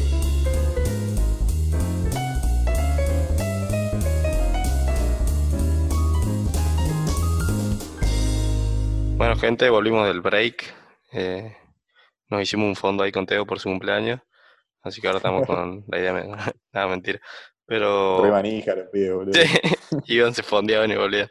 [9.18, 10.74] Bueno, gente, volvimos del break.
[11.12, 11.56] Eh,
[12.28, 14.20] nos hicimos un fondo ahí con Teo por su cumpleaños.
[14.82, 16.12] Así que ahora estamos con la idea.
[16.12, 16.28] de...
[16.72, 17.18] Nada, mentira.
[17.64, 18.22] Pero.
[18.22, 19.32] Re manija los pibes, boludo.
[19.32, 19.48] Sí,
[20.14, 21.30] iban, se fondeaban y volvían.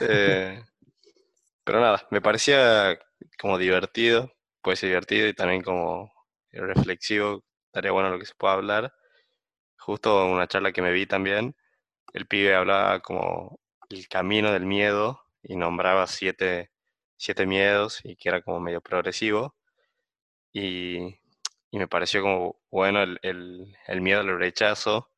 [0.00, 0.62] Eh,
[1.62, 2.98] pero nada, me parecía
[3.38, 4.32] como divertido.
[4.62, 6.10] Puede ser divertido y también como
[6.52, 7.44] reflexivo.
[7.66, 8.94] Estaría bueno lo que se pueda hablar.
[9.78, 11.54] Justo en una charla que me vi también,
[12.14, 16.70] el pibe hablaba como el camino del miedo y nombraba siete,
[17.24, 19.54] siete miedos y que era como medio progresivo.
[20.52, 20.98] Y,
[21.70, 25.10] y me pareció como bueno el, el, el miedo al rechazo,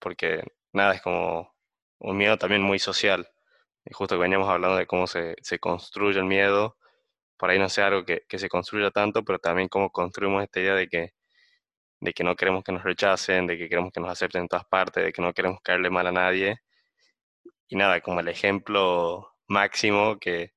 [0.00, 1.54] porque nada, es como
[2.00, 3.28] un miedo también muy social.
[3.84, 6.76] Y justo que veníamos hablando de cómo se, se construye el miedo,
[7.38, 10.60] por ahí no sea algo que, que, se construya tanto, pero también cómo construimos esta
[10.60, 11.14] idea de que,
[12.00, 14.66] de que no queremos que nos rechacen, de que queremos que nos acepten en todas
[14.66, 16.58] partes, de que no queremos caerle mal a nadie.
[17.68, 20.53] Y nada, como el ejemplo máximo que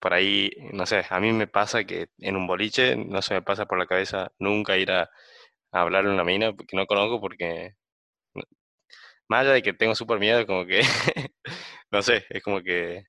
[0.00, 3.42] por ahí, no sé, a mí me pasa que en un boliche no se me
[3.42, 5.10] pasa por la cabeza nunca ir a,
[5.72, 7.74] hablarle a una mina que no conozco porque
[9.28, 10.80] más allá de que tengo súper miedo, como que,
[11.90, 13.04] no sé, es como que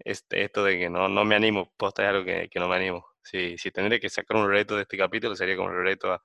[0.00, 2.76] este, esto de que no, no me animo, posta es algo que, que no me
[2.76, 3.06] animo.
[3.22, 6.22] Si, si tendría que sacar un reto de este capítulo, sería como el reto a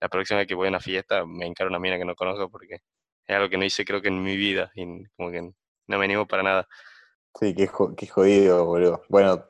[0.00, 2.50] la próxima vez que voy a una fiesta, me encaro una mina que no conozco
[2.50, 2.76] porque
[3.26, 4.84] es algo que no hice creo que en mi vida y
[5.16, 6.68] como que no me animo para nada.
[7.38, 9.02] Sí, qué, qué jodido, boludo.
[9.08, 9.44] Bueno,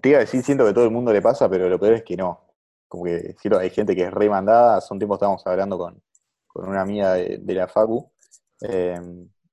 [0.00, 2.02] te iba a decir, siento que todo el mundo le pasa, pero lo peor es
[2.04, 2.40] que no.
[2.88, 4.76] Como que siento, hay gente que es remandada.
[4.78, 6.02] Hace un tiempo estábamos hablando con,
[6.46, 8.10] con una amiga de, la Facu,
[8.62, 9.00] eh,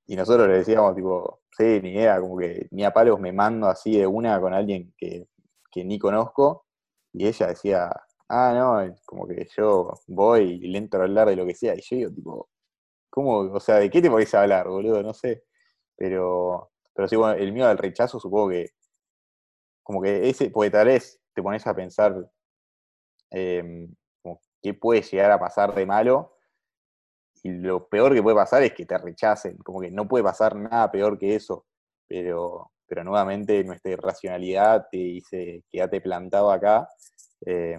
[0.06, 3.68] y nosotros le decíamos, tipo, sí, ni idea, como que ni a palos me mando
[3.68, 5.28] así de una con alguien que,
[5.70, 6.66] que ni conozco,
[7.12, 7.90] y ella decía,
[8.28, 11.74] ah, no, como que yo voy y le entro a hablar de lo que sea,
[11.74, 12.48] y yo digo, tipo,
[13.10, 13.38] ¿cómo?
[13.40, 15.02] O sea, ¿de qué te podés hablar, boludo?
[15.02, 15.44] No sé.
[16.00, 18.70] Pero, pero sí, bueno, el miedo al rechazo supongo que,
[19.82, 22.26] como que ese, porque tal vez te pones a pensar
[23.30, 23.86] eh,
[24.22, 26.38] como, qué puede llegar a pasar de malo,
[27.42, 30.56] y lo peor que puede pasar es que te rechacen, como que no puede pasar
[30.56, 31.66] nada peor que eso,
[32.08, 36.88] pero, pero nuevamente nuestra irracionalidad te dice, quédate plantado acá
[37.44, 37.78] eh,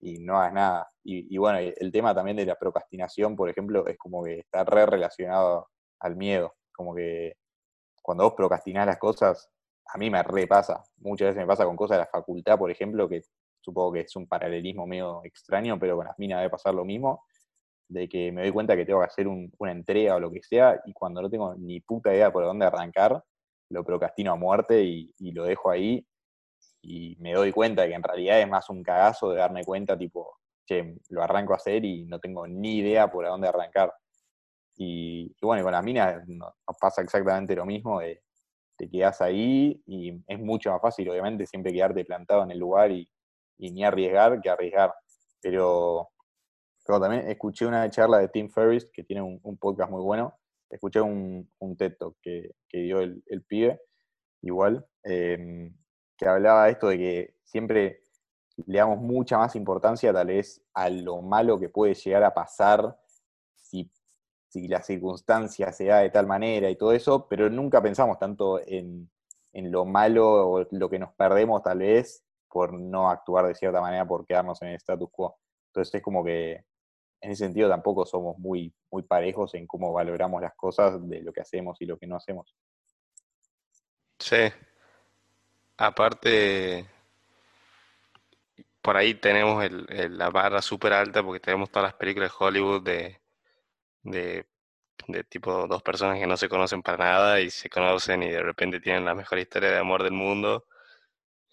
[0.00, 0.88] y no hagas nada.
[1.04, 4.64] Y, y, bueno, el tema también de la procrastinación, por ejemplo, es como que está
[4.64, 5.68] re relacionado
[6.00, 7.36] al miedo, como que
[8.02, 9.50] cuando vos procrastinás las cosas,
[9.86, 10.82] a mí me repasa.
[10.98, 13.22] Muchas veces me pasa con cosas de la facultad, por ejemplo, que
[13.60, 17.24] supongo que es un paralelismo medio extraño, pero con las minas debe pasar lo mismo,
[17.88, 20.42] de que me doy cuenta que tengo que hacer un, una entrega o lo que
[20.42, 23.22] sea, y cuando no tengo ni puta idea por dónde arrancar,
[23.70, 26.06] lo procrastino a muerte y, y lo dejo ahí,
[26.82, 29.98] y me doy cuenta de que en realidad es más un cagazo de darme cuenta,
[29.98, 33.92] tipo, che, lo arranco a hacer y no tengo ni idea por dónde arrancar.
[34.82, 38.00] Y, y, bueno, con las minas nos pasa exactamente lo mismo,
[38.80, 42.90] te quedas ahí y es mucho más fácil, obviamente, siempre quedarte plantado en el lugar
[42.90, 43.06] y,
[43.58, 44.94] ni arriesgar que arriesgar.
[45.42, 46.08] Pero,
[46.86, 50.32] pero, también escuché una charla de Tim Ferriss, que tiene un, podcast muy bueno,
[50.70, 53.82] escuché un, un TED Talk que, que dio el, pibe,
[54.40, 55.70] igual, eh,
[56.16, 58.04] que hablaba esto de que siempre
[58.64, 62.98] le damos mucha más importancia tal vez a lo malo que puede llegar a pasar
[64.50, 68.60] si la circunstancia se da de tal manera y todo eso, pero nunca pensamos tanto
[68.66, 69.08] en,
[69.52, 73.80] en, lo malo o lo que nos perdemos tal vez por no actuar de cierta
[73.80, 75.38] manera, por quedarnos en el status quo.
[75.68, 76.64] Entonces es como que
[77.20, 81.32] en ese sentido tampoco somos muy, muy parejos en cómo valoramos las cosas de lo
[81.32, 82.52] que hacemos y lo que no hacemos.
[84.18, 84.50] Sí.
[85.76, 86.86] Aparte,
[88.82, 92.82] por ahí tenemos el, la barra súper alta porque tenemos todas las películas de Hollywood
[92.82, 93.19] de
[94.02, 94.46] de,
[95.08, 98.42] de tipo dos personas que no se conocen para nada y se conocen y de
[98.42, 100.66] repente tienen la mejor historia de amor del mundo.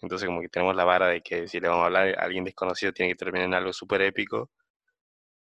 [0.00, 2.44] Entonces como que tenemos la vara de que si le vamos a hablar a alguien
[2.44, 4.50] desconocido tiene que terminar en algo súper épico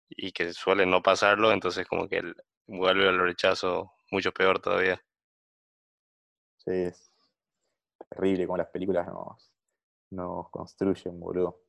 [0.09, 2.21] y que suele no pasarlo, entonces como que
[2.67, 5.01] vuelve al rechazo mucho peor todavía.
[6.57, 7.11] Sí, es
[8.09, 9.51] terrible como las películas nos,
[10.11, 11.61] nos construyen, boludo.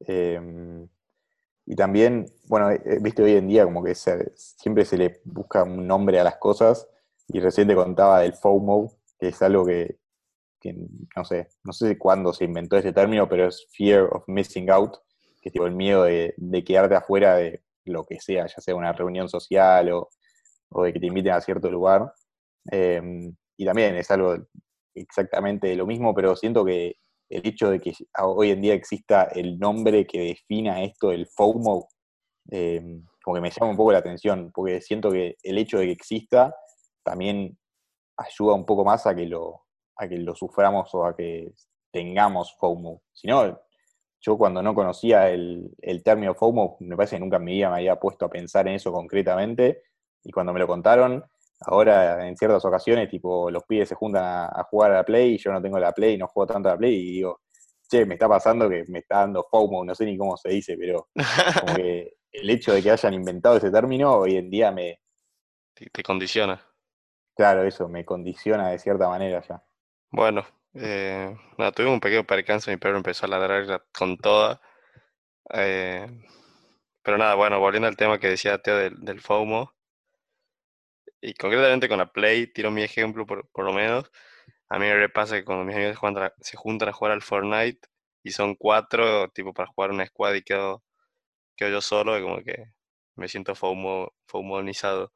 [0.00, 0.40] Eh,
[1.70, 5.64] y también, bueno, eh, viste hoy en día como que se, siempre se le busca
[5.64, 6.88] un nombre a las cosas,
[7.28, 9.98] y recién te contaba del FOMO, que es algo que,
[11.14, 14.96] no sé, no sé cuándo se inventó ese término, pero es Fear of Missing Out,
[15.42, 18.94] que es tipo el miedo de, quedarte afuera de lo que sea, ya sea una
[18.94, 20.08] reunión social o,
[20.70, 22.14] o de que te inviten a cierto lugar.
[22.72, 24.36] Eh, y también es algo
[24.94, 26.96] exactamente lo mismo, pero siento que
[27.28, 31.88] el hecho de que hoy en día exista el nombre que defina esto, el FOMO,
[32.50, 32.82] eh,
[33.22, 35.92] como que me llama un poco la atención, porque siento que el hecho de que
[35.92, 36.54] exista
[37.02, 37.58] también
[38.16, 39.66] ayuda un poco más a que lo,
[39.96, 41.52] a que lo suframos o a que
[41.92, 43.02] tengamos FOMO.
[43.12, 43.60] Sino,
[44.20, 47.70] yo cuando no conocía el, el término FOMO, me parece que nunca en mi vida
[47.70, 49.82] me había puesto a pensar en eso concretamente,
[50.24, 51.24] y cuando me lo contaron,
[51.60, 55.38] ahora en ciertas ocasiones, tipo, los pibes se juntan a, jugar a la Play y
[55.38, 57.40] yo no tengo la Play, no juego tanto a la Play y digo,
[57.88, 60.76] che, me está pasando que me está dando FOMO, no sé ni cómo se dice,
[60.76, 61.08] pero
[61.60, 65.00] como que el hecho de que hayan inventado ese término hoy en día me...
[65.74, 66.60] Te, condiciona.
[67.36, 69.62] Claro, eso, me condiciona de cierta manera ya.
[70.10, 70.44] Bueno,
[70.74, 74.60] eh, nada, tuvimos un pequeño percance, mi perro empezó a ladrar con toda.
[75.54, 76.06] Eh,
[77.02, 79.72] pero nada, bueno, volviendo al tema que decía Teo del, del FOMO,
[81.20, 84.10] y concretamente con la Play, tiro mi ejemplo por, por lo menos.
[84.68, 85.98] A mí me pasa que cuando mis amigos
[86.40, 87.88] se juntan a jugar al Fortnite
[88.22, 90.84] y son cuatro, tipo para jugar una squad y quedo,
[91.56, 92.66] quedo yo solo, y como que
[93.16, 95.12] me siento FOMO, FOMOnizado.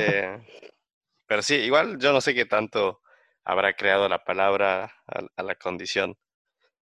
[0.00, 0.38] Eh,
[1.26, 3.02] pero sí, igual yo no sé qué tanto
[3.44, 6.16] habrá creado la palabra a, la condición.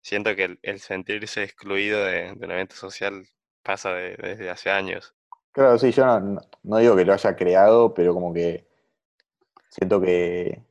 [0.02, 3.28] Siento que el, sentirse excluido de, un evento social
[3.64, 5.16] pasa desde hace años.
[5.54, 6.20] Claro, sí, yo
[6.64, 8.68] no, digo que lo haya creado, pero como que
[9.70, 10.64] siento que,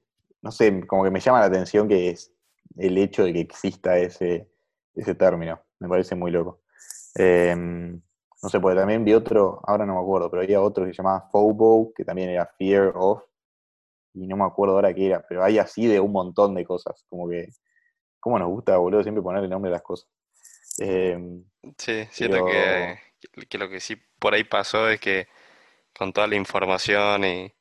[0.42, 2.32] no sé, como que me llama la atención que es
[2.76, 4.50] el hecho de que exista ese,
[4.96, 5.62] ese término.
[5.78, 6.62] Me parece muy loco.
[7.14, 8.00] Em,
[8.42, 10.96] no sé, porque también vi otro, ahora no me acuerdo, pero había otro que se
[10.96, 13.22] llamaba FOBO, que también era Fear of,
[14.14, 17.04] y no me acuerdo ahora qué era, pero hay así de un montón de cosas,
[17.08, 17.50] como que,
[18.18, 20.10] ¿cómo nos gusta, boludo, siempre ponerle nombre a las cosas?
[20.78, 21.44] Em,
[21.78, 22.98] sí, siento que,
[23.48, 25.28] que lo que sí por ahí pasó es que
[25.96, 27.52] con toda la información y,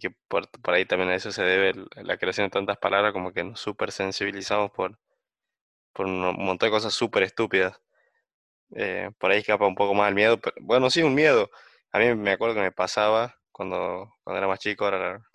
[0.00, 3.44] que por, ahí también a eso se debe la creación de tantas palabras, como que
[3.44, 4.98] nos súper sensibilizamos por,
[5.92, 7.80] por un montón de cosas súper estúpidas.
[8.74, 10.40] Eh, por ahí escapa un poco más el miedo.
[10.40, 11.50] Pero, bueno, sí, un miedo.
[11.92, 15.26] A mí me acuerdo que me pasaba cuando, cuando era más chico, ahora la,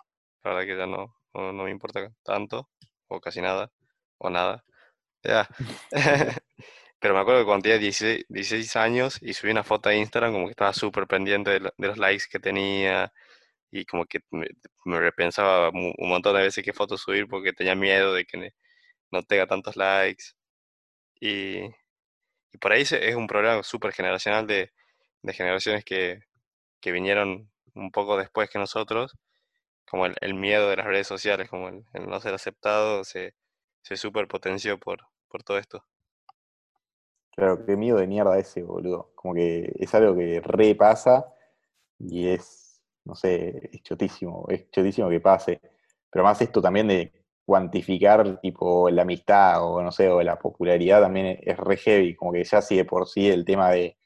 [0.44, 2.68] verdad que ya no, no, me importa tanto,
[3.08, 3.72] o casi nada,
[4.18, 4.64] o nada.
[5.22, 5.48] Ya.
[7.00, 10.46] Pero me acuerdo que cuando tenía 16, años y subí una foto a Instagram, como
[10.46, 13.12] que estaba súper pendiente de, los likes que tenía
[13.70, 14.48] y como que me,
[15.00, 18.52] repensaba un montón de veces qué fotos subir porque tenía miedo de que
[19.10, 20.24] no tenga tantos likes.
[21.20, 21.70] Y,
[22.60, 24.72] por ahí es un problema súper generacional de,
[25.22, 26.20] de, generaciones que,
[26.84, 29.14] vinieron un poco después que nosotros,
[29.86, 33.34] como el, miedo de las redes sociales, como el, no ser aceptado, se,
[33.82, 35.84] se súper potenció por, por todo esto.
[37.36, 39.12] Claro, qué miedo de mierda ese, boludo.
[39.14, 41.26] Como que es algo que repasa
[41.98, 45.60] y es, no sé, es chotísimo, es chotísimo que pase.
[46.10, 47.12] Pero más esto también de
[47.46, 52.16] cuantificar, tipo, la amistad o no sé, o la popularidad también es re heavy.
[52.16, 53.96] Como que ya si de por sí el tema de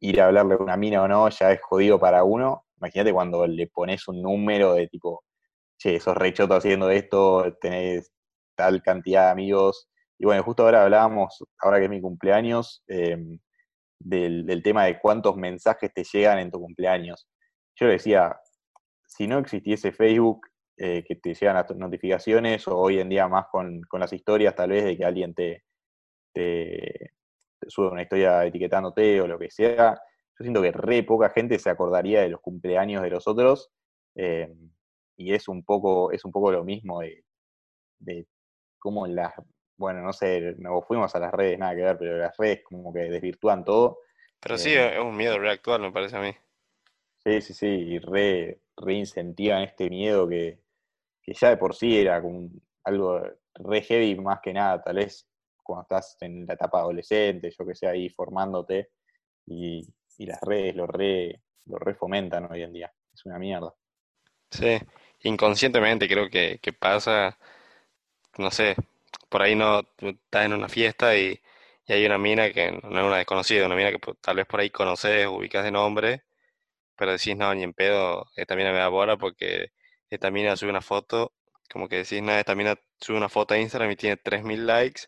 [0.00, 2.66] ir a hablarle a una mina o no ya es jodido para uno.
[2.78, 5.24] Imagínate cuando le pones un número de tipo,
[5.78, 8.12] che, sos re choto haciendo esto, tenés
[8.56, 9.88] tal cantidad de amigos
[10.22, 13.40] y bueno, justo ahora hablábamos, ahora que es mi cumpleaños, em,
[13.98, 17.28] del, tema de cuántos mensajes te llegan en tu cumpleaños.
[17.74, 18.38] Yo decía,
[19.04, 20.46] si no existiese Facebook,
[20.76, 24.70] eh, que te llegan las notificaciones, o hoy en día más con, las historias, tal
[24.70, 25.64] vez de que alguien te,
[26.32, 27.14] te,
[27.66, 29.94] sube una historia etiquetándote o lo que sea,
[30.38, 33.72] yo siento que re poca gente se acordaría de los cumpleaños de los otros.
[34.14, 34.70] Em,
[35.16, 37.24] y es un poco, es un poco lo mismo de,
[37.98, 38.26] de
[38.78, 39.34] cómo las
[39.82, 42.92] bueno, no sé, nos fuimos a las redes, nada que ver, pero las redes como
[42.92, 43.98] que desvirtúan todo.
[44.38, 46.32] Pero sí, eh, es un miedo reactual, me parece a mí.
[47.24, 50.60] Sí, sí, sí, y re, incentivan este miedo que,
[51.26, 52.48] ya de por sí era como
[52.84, 53.20] algo
[53.54, 55.28] re heavy más que nada, tal vez
[55.64, 58.90] cuando estás en la etapa adolescente, yo que sé, ahí formándote,
[59.46, 59.84] y,
[60.18, 62.92] las redes lo re, lo re fomentan hoy en día.
[63.12, 63.74] Es una mierda.
[64.52, 64.78] Sí,
[65.22, 67.36] inconscientemente creo que, que pasa,
[68.38, 68.76] no sé,
[69.32, 71.40] por ahí no estás en una fiesta y,
[71.88, 74.70] hay una mina que no es una desconocida, una mina que tal vez por ahí
[74.70, 76.22] conoces, ubicas de nombre,
[76.96, 79.72] pero decís, no, ni en pedo, esta mina me da bola porque
[80.10, 81.32] esta mina sube una foto,
[81.70, 85.02] como que decís, nada, esta mina sube una foto a Instagram y tiene 3.000 likes,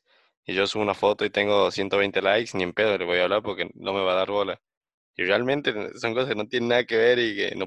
[0.46, 3.24] y yo subo una foto y tengo 120 likes, ni en pedo le voy a
[3.24, 4.60] hablar porque no me va a dar bola.
[5.16, 7.66] Y realmente son cosas que no tienen nada que ver y que no,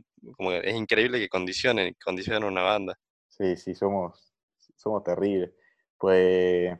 [0.51, 2.99] es increíble que condicionen, condicionen una banda.
[3.29, 4.33] Sí, sí, somos,
[4.75, 5.51] somos terribles.
[5.97, 6.77] Pues,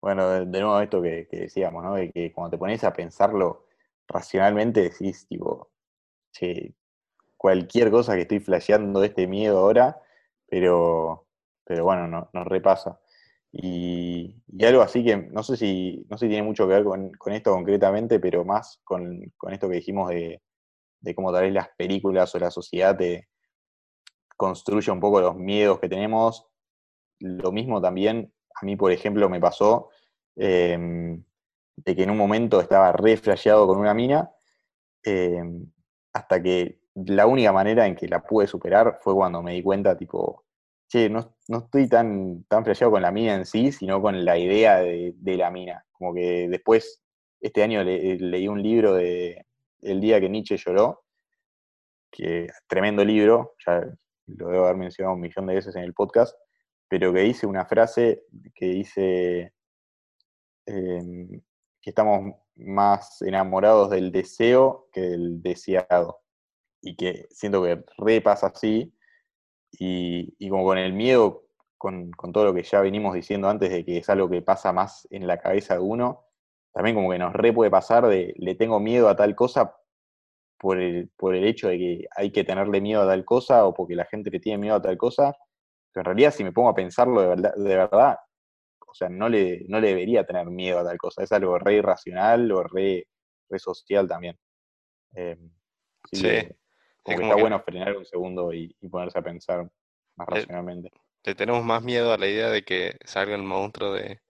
[0.00, 1.94] bueno, de, nuevo esto que, decíamos, ¿no?
[1.94, 3.66] De que cuando te pones a pensarlo
[4.06, 5.70] racionalmente decís, tipo,
[7.36, 10.00] cualquier cosa que estoy flasheando este miedo ahora,
[10.46, 11.26] pero,
[11.64, 13.00] pero bueno, no, repasa.
[13.52, 17.12] Y, algo así que no sé si, no sé si tiene mucho que ver con,
[17.32, 20.42] esto concretamente, pero más con, esto que dijimos de,
[21.00, 23.28] de, cómo tal vez las películas o la sociedad te
[24.36, 26.46] construye un poco los miedos que tenemos
[27.20, 29.90] lo mismo también, a mí, por ejemplo, me pasó
[30.36, 31.22] em,
[31.76, 34.30] de que en un momento estaba re con una mina,
[35.02, 35.66] em,
[36.12, 39.96] hasta que la única manera en que la pude superar fue cuando me di cuenta,
[39.96, 40.44] tipo,
[40.88, 44.78] che, no, estoy tan, tan flasheado con la mina en sí, sino con la idea
[44.78, 45.84] de, la mina.
[45.92, 47.02] Como que después,
[47.40, 49.44] este año leí un libro de
[49.82, 51.04] El día que Nietzsche lloró,
[52.10, 53.84] que tremendo libro, ya
[54.26, 56.36] lo debo haber mencionado un millón de veces en el podcast,
[56.94, 58.22] pero que dice una frase
[58.54, 59.52] que dice
[60.64, 61.28] em,
[61.82, 66.20] que estamos más enamorados del deseo que del deseado.
[66.80, 68.94] Y que siento que repasa así,
[69.72, 73.98] y, como con el miedo, con, todo lo que ya venimos diciendo antes de que
[73.98, 76.26] es algo que pasa más en la cabeza de uno,
[76.72, 79.74] también como que nos re puede pasar de le tengo miedo a tal cosa
[80.60, 83.74] por el, por el hecho de que hay que tenerle miedo a tal cosa o
[83.74, 85.36] porque la gente le tiene miedo a tal cosa,
[85.94, 88.18] pero en realidad si me pongo a pensarlo de verdad, de verdad
[88.94, 91.74] o sea, no le, no le debería tener miedo a tal cosa, es algo re
[91.74, 93.08] irracional o re,
[93.56, 94.38] social también.
[95.14, 95.50] Em,
[96.12, 96.28] sí.
[97.02, 99.68] como que está bueno frenar un segundo y, ponerse a pensar
[100.14, 100.92] más racionalmente.
[101.24, 104.20] Le tenemos más miedo a la idea de que salga el monstruo de,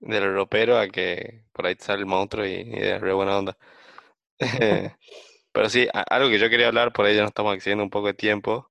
[0.00, 3.56] del europeo a que por ahí sale el monstruo y, y de re buena onda.
[5.52, 8.08] pero sí, algo que yo quería hablar, por ahí ya nos estamos excediendo un poco
[8.08, 8.69] de tiempo,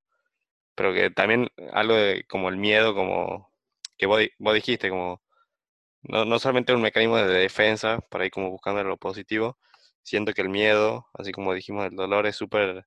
[0.80, 3.52] pero que también algo de como el miedo, como
[3.98, 4.22] que vos,
[4.54, 5.22] dijiste, como
[6.04, 9.58] no, no solamente un mecanismo de defensa, por ahí como buscando lo positivo,
[10.04, 12.86] siento que el miedo, así como dijimos, el dolor es súper,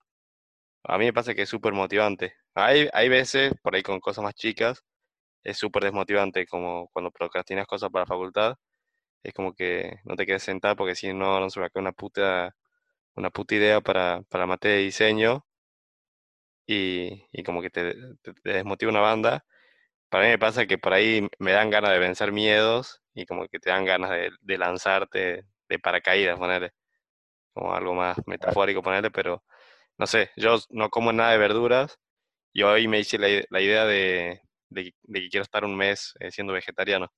[0.84, 2.34] a mí me pasa que es súper motivante.
[2.55, 4.84] Hay, hay veces, por ahí con cosas más chicas,
[5.45, 8.57] es súper desmotivante, como cuando procrastinas cosas para la facultad,
[9.24, 12.57] es como que no te quedes sentado porque si no, no se quedar una puta,
[13.16, 15.47] una puta idea para, para materia de diseño
[16.72, 17.94] y, y como que te,
[18.44, 19.44] desmotiva una banda.
[20.10, 23.48] Para mí me pasa que por ahí me dan ganas de vencer miedos y como
[23.48, 26.72] que te dan ganas de, de lanzarte de paracaídas, ponerle,
[27.54, 29.44] como algo más metafórico ponerle, pero
[29.98, 31.98] no sé, yo no como nada de verduras
[32.52, 36.30] y hoy me hice la, la idea de, de, que quiero estar un mes eh,
[36.30, 37.08] siendo vegetariano.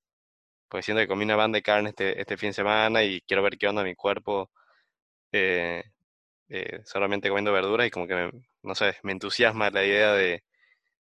[0.69, 3.43] Porque siento que comí una banda de carne este, este fin de semana y quiero
[3.43, 4.51] ver qué onda mi cuerpo
[5.31, 5.83] eh,
[6.49, 8.31] eh, solamente comiendo verduras y como que,
[8.63, 10.43] no sé, me entusiasma la idea de,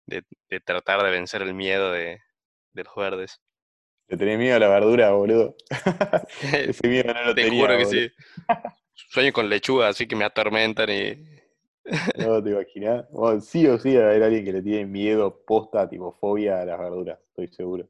[0.06, 0.22] de,
[0.64, 2.20] tratar de vencer el miedo de,
[2.72, 3.40] de los verdes.
[4.06, 5.56] Te tenés miedo a la verdura, boludo.
[6.52, 8.10] Ese miedo no lo Te juro que sí.
[8.94, 11.14] Sueño con lechuga, así que me atormentan y...
[12.16, 13.06] no te imaginas.
[13.42, 16.64] sí o sí va a haber alguien que le tiene miedo, posta, tipo fobia a
[16.64, 17.88] las verduras, estoy seguro.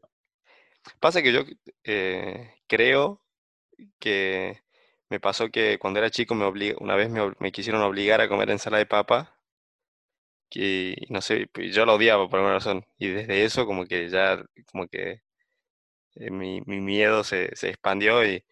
[1.01, 1.41] Pasa que yo
[1.85, 3.23] eh, creo
[3.99, 4.64] que
[5.11, 6.47] me pasó que cuando era chico me
[6.79, 9.39] una vez me, quisieron obligar a comer ensalada de papa,
[10.51, 12.87] que no sé, pues, yo lo odiaba por alguna razón.
[12.99, 15.23] Y desde eso como que ya, como que
[16.17, 18.45] eh, mi, miedo se, se expandió y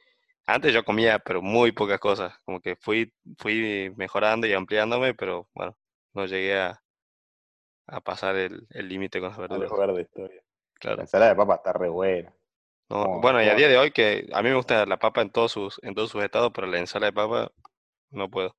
[0.47, 5.49] antes yo comía, pero muy pocas cosas, como que fui, fui mejorando y ampliándome, pero
[5.55, 5.77] bueno,
[6.15, 6.83] no llegué a,
[7.87, 9.97] a pasar el límite con las verduras.
[9.97, 10.43] de historia.
[10.75, 10.97] Claro.
[10.97, 12.35] La ensalada de papa está re buena.
[13.21, 15.53] Bueno, y a día de hoy que a mí me gusta la papa en todos
[15.53, 17.53] sus, en todos sus estados, pero la ensalada de papa
[18.11, 18.55] no puedo.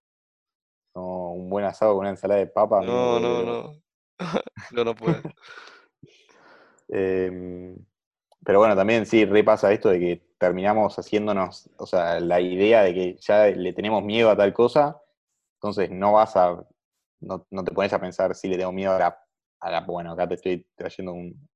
[0.95, 2.81] No, un buen asado con una ensalada de papa.
[2.81, 3.73] No, no, no.
[4.71, 5.21] no, no puedo.
[6.89, 7.75] Em,
[8.45, 12.93] pero bueno, también sí repasa esto de que terminamos haciéndonos, o sea, la idea de
[12.93, 15.01] que ya le tenemos miedo a tal cosa,
[15.55, 16.63] entonces no vas a,
[17.21, 19.19] no, te pones a pensar si le tengo miedo a la,
[19.61, 21.49] a la, bueno, acá te estoy trayendo un,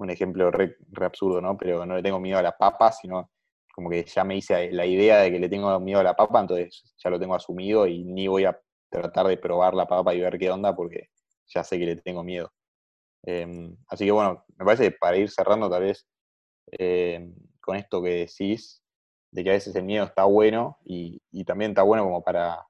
[0.00, 1.56] un ejemplo re, absurdo, ¿no?
[1.56, 3.30] Pero no le tengo miedo a la papa, sino
[3.74, 6.40] como que ya me hice la idea de que le tengo miedo a la papa,
[6.40, 8.58] entonces ya lo tengo asumido y ni voy a
[8.90, 11.10] tratar de probar la papa y ver qué onda porque
[11.46, 12.52] ya sé que le tengo miedo.
[13.24, 16.06] Em, así que bueno, me parece que para ir cerrando tal vez
[16.72, 18.82] em, con esto que decís,
[19.30, 22.66] de que a veces el miedo está bueno y, también está bueno como para,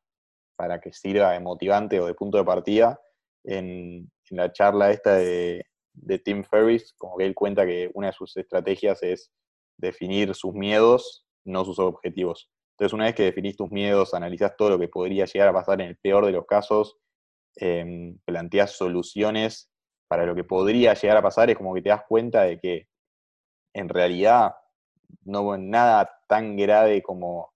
[0.57, 3.01] para que sirva de motivante o de punto de partida
[3.45, 5.70] en la charla esta de,
[6.03, 9.33] de Tim Ferriss, como que él cuenta que una de sus estrategias es
[9.77, 12.51] definir sus miedos, no sus objetivos.
[12.73, 15.81] Entonces, una vez que definís tus miedos, analizás todo lo que podría llegar a pasar
[15.81, 16.97] en el peor de los casos,
[17.57, 19.71] eh, planteás soluciones
[20.09, 22.89] para lo que podría llegar a pasar, es como que te das cuenta de que
[23.75, 24.55] en realidad
[25.25, 27.53] no nada tan grave como,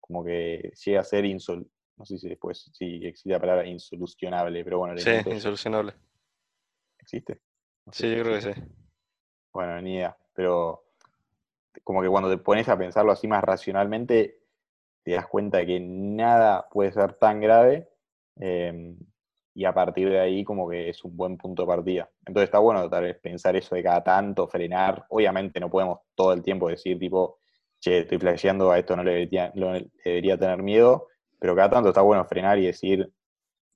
[0.00, 1.68] como que llega a ser insol
[1.98, 4.96] no sé si después si existe la palabra insolucionable, pero bueno.
[4.98, 5.94] Sí, insolucionable.
[6.98, 7.40] ¿Existe?
[7.92, 8.60] Sí, yo creo que sí.
[9.52, 10.16] Bueno, ni idea.
[10.34, 10.84] Pero
[11.84, 14.40] como que cuando te pones a pensarlo así más racionalmente,
[15.02, 17.88] te das cuenta de que nada puede ser tan grave.
[18.36, 18.96] Em,
[19.54, 22.08] y a partir de ahí como que es un buen punto de partida.
[22.24, 25.04] Entonces está bueno tal vez pensar eso de cada tanto, frenar.
[25.08, 27.38] Obviamente no podemos todo el tiempo decir tipo,
[27.80, 31.08] che, estoy flasheando, a esto no le debería, no le debería tener miedo,
[31.40, 33.12] pero cada tanto está bueno frenar y decir,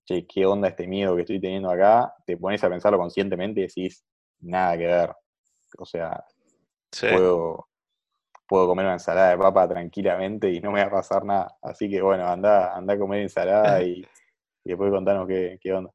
[0.05, 2.13] che, ¿qué onda este miedo que estoy teniendo acá?
[2.27, 4.05] Te pones a pensarlo conscientemente y decís,
[4.41, 5.13] nada que ver.
[5.79, 6.25] O sea,
[6.93, 7.07] Sí.
[7.11, 7.69] puedo,
[8.47, 11.57] puedo comer una ensalada de papa tranquilamente y no me va a pasar nada.
[11.63, 14.01] Así que bueno, anda, anda a comer ensalada y,
[14.65, 15.91] y después contanos qué, qué onda.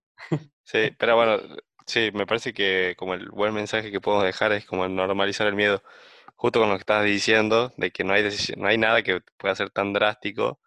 [0.64, 1.38] Sí, pero bueno,
[1.86, 5.56] sí, me parece que como el buen mensaje que podemos dejar es como normalizar el
[5.56, 5.82] miedo,
[6.36, 9.22] justo con lo que estabas diciendo, de que no hay decisión, no hay nada que
[9.38, 10.60] pueda ser tan drástico,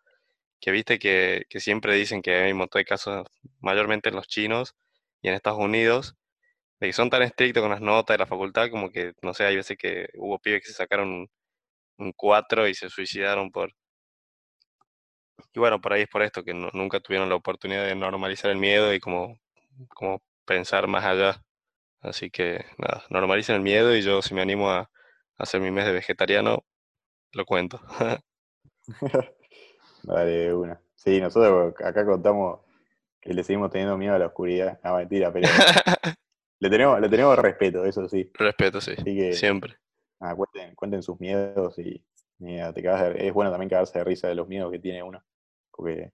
[0.61, 3.27] que viste que, que siempre dicen que hay un montón de casos,
[3.61, 4.77] mayormente en los chinos
[5.23, 6.17] y en Estados Unidos,
[6.81, 9.45] de que son tan estrictos con las notas de la facultad como que, no sé,
[9.47, 11.31] hay veces que hubo pibes que se sacaron un,
[11.99, 13.73] un 4 y se suicidaron por...
[15.53, 18.51] Y bueno, por ahí es por esto, que no- nunca tuvieron la oportunidad de normalizar
[18.51, 19.39] el miedo y como,
[19.89, 21.43] como pensar más allá.
[22.01, 24.91] Así que nada, normalicen el miedo y yo si me animo a, a
[25.39, 26.65] hacer mi mes de vegetariano,
[27.33, 27.81] lo cuento.
[30.03, 30.81] Dale, una.
[30.95, 32.61] Sí, nosotros acá contamos
[33.21, 34.81] que le seguimos teniendo miedo a la oscuridad.
[34.85, 35.47] No, mentira, pero
[36.59, 38.31] le tenemos, le tenemos respeto, eso sí.
[38.35, 39.77] Respeto, sí, Así que siempre.
[40.21, 42.03] nada, cuenten, cuenten sus miedos y
[42.39, 45.03] mira, te cagas de- es bueno también cagarse de risa de los miedos que tiene
[45.03, 45.23] uno.
[45.71, 46.13] Porque,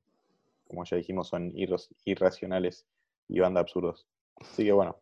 [0.68, 2.86] como ya dijimos, son irros- irracionales
[3.28, 4.06] y banda absurdos.
[4.40, 4.96] Así que bueno,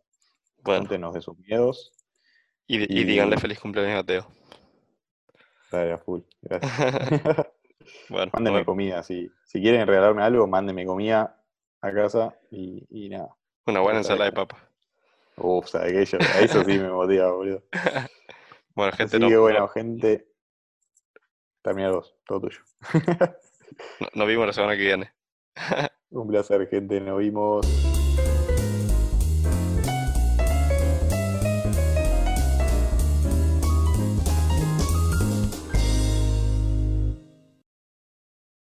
[0.62, 1.92] Bueno, cuéntenos de sus miedos.
[2.66, 4.26] y, di- y díganle y- feliz cumpleaños a Teo.
[5.70, 6.20] Dale a full.
[6.42, 6.72] Gracias.
[8.08, 11.40] Bueno, Mándenme comida, si, si quieren regalarme algo, mándenme comida
[11.80, 13.36] a casa y, y nada.
[13.66, 14.58] una buena ensalada de papa.
[15.36, 15.72] Uf.
[15.72, 15.86] Yo- a
[16.40, 17.62] eso sí me motiva, boludo.
[18.74, 20.28] Bueno, gente, Así no- que no- bueno, gente.
[21.62, 22.60] Termina vos, todo tuyo.
[24.00, 25.12] no- nos vimos la semana que viene.
[26.10, 27.00] Un placer, gente.
[27.00, 27.66] Nos vimos.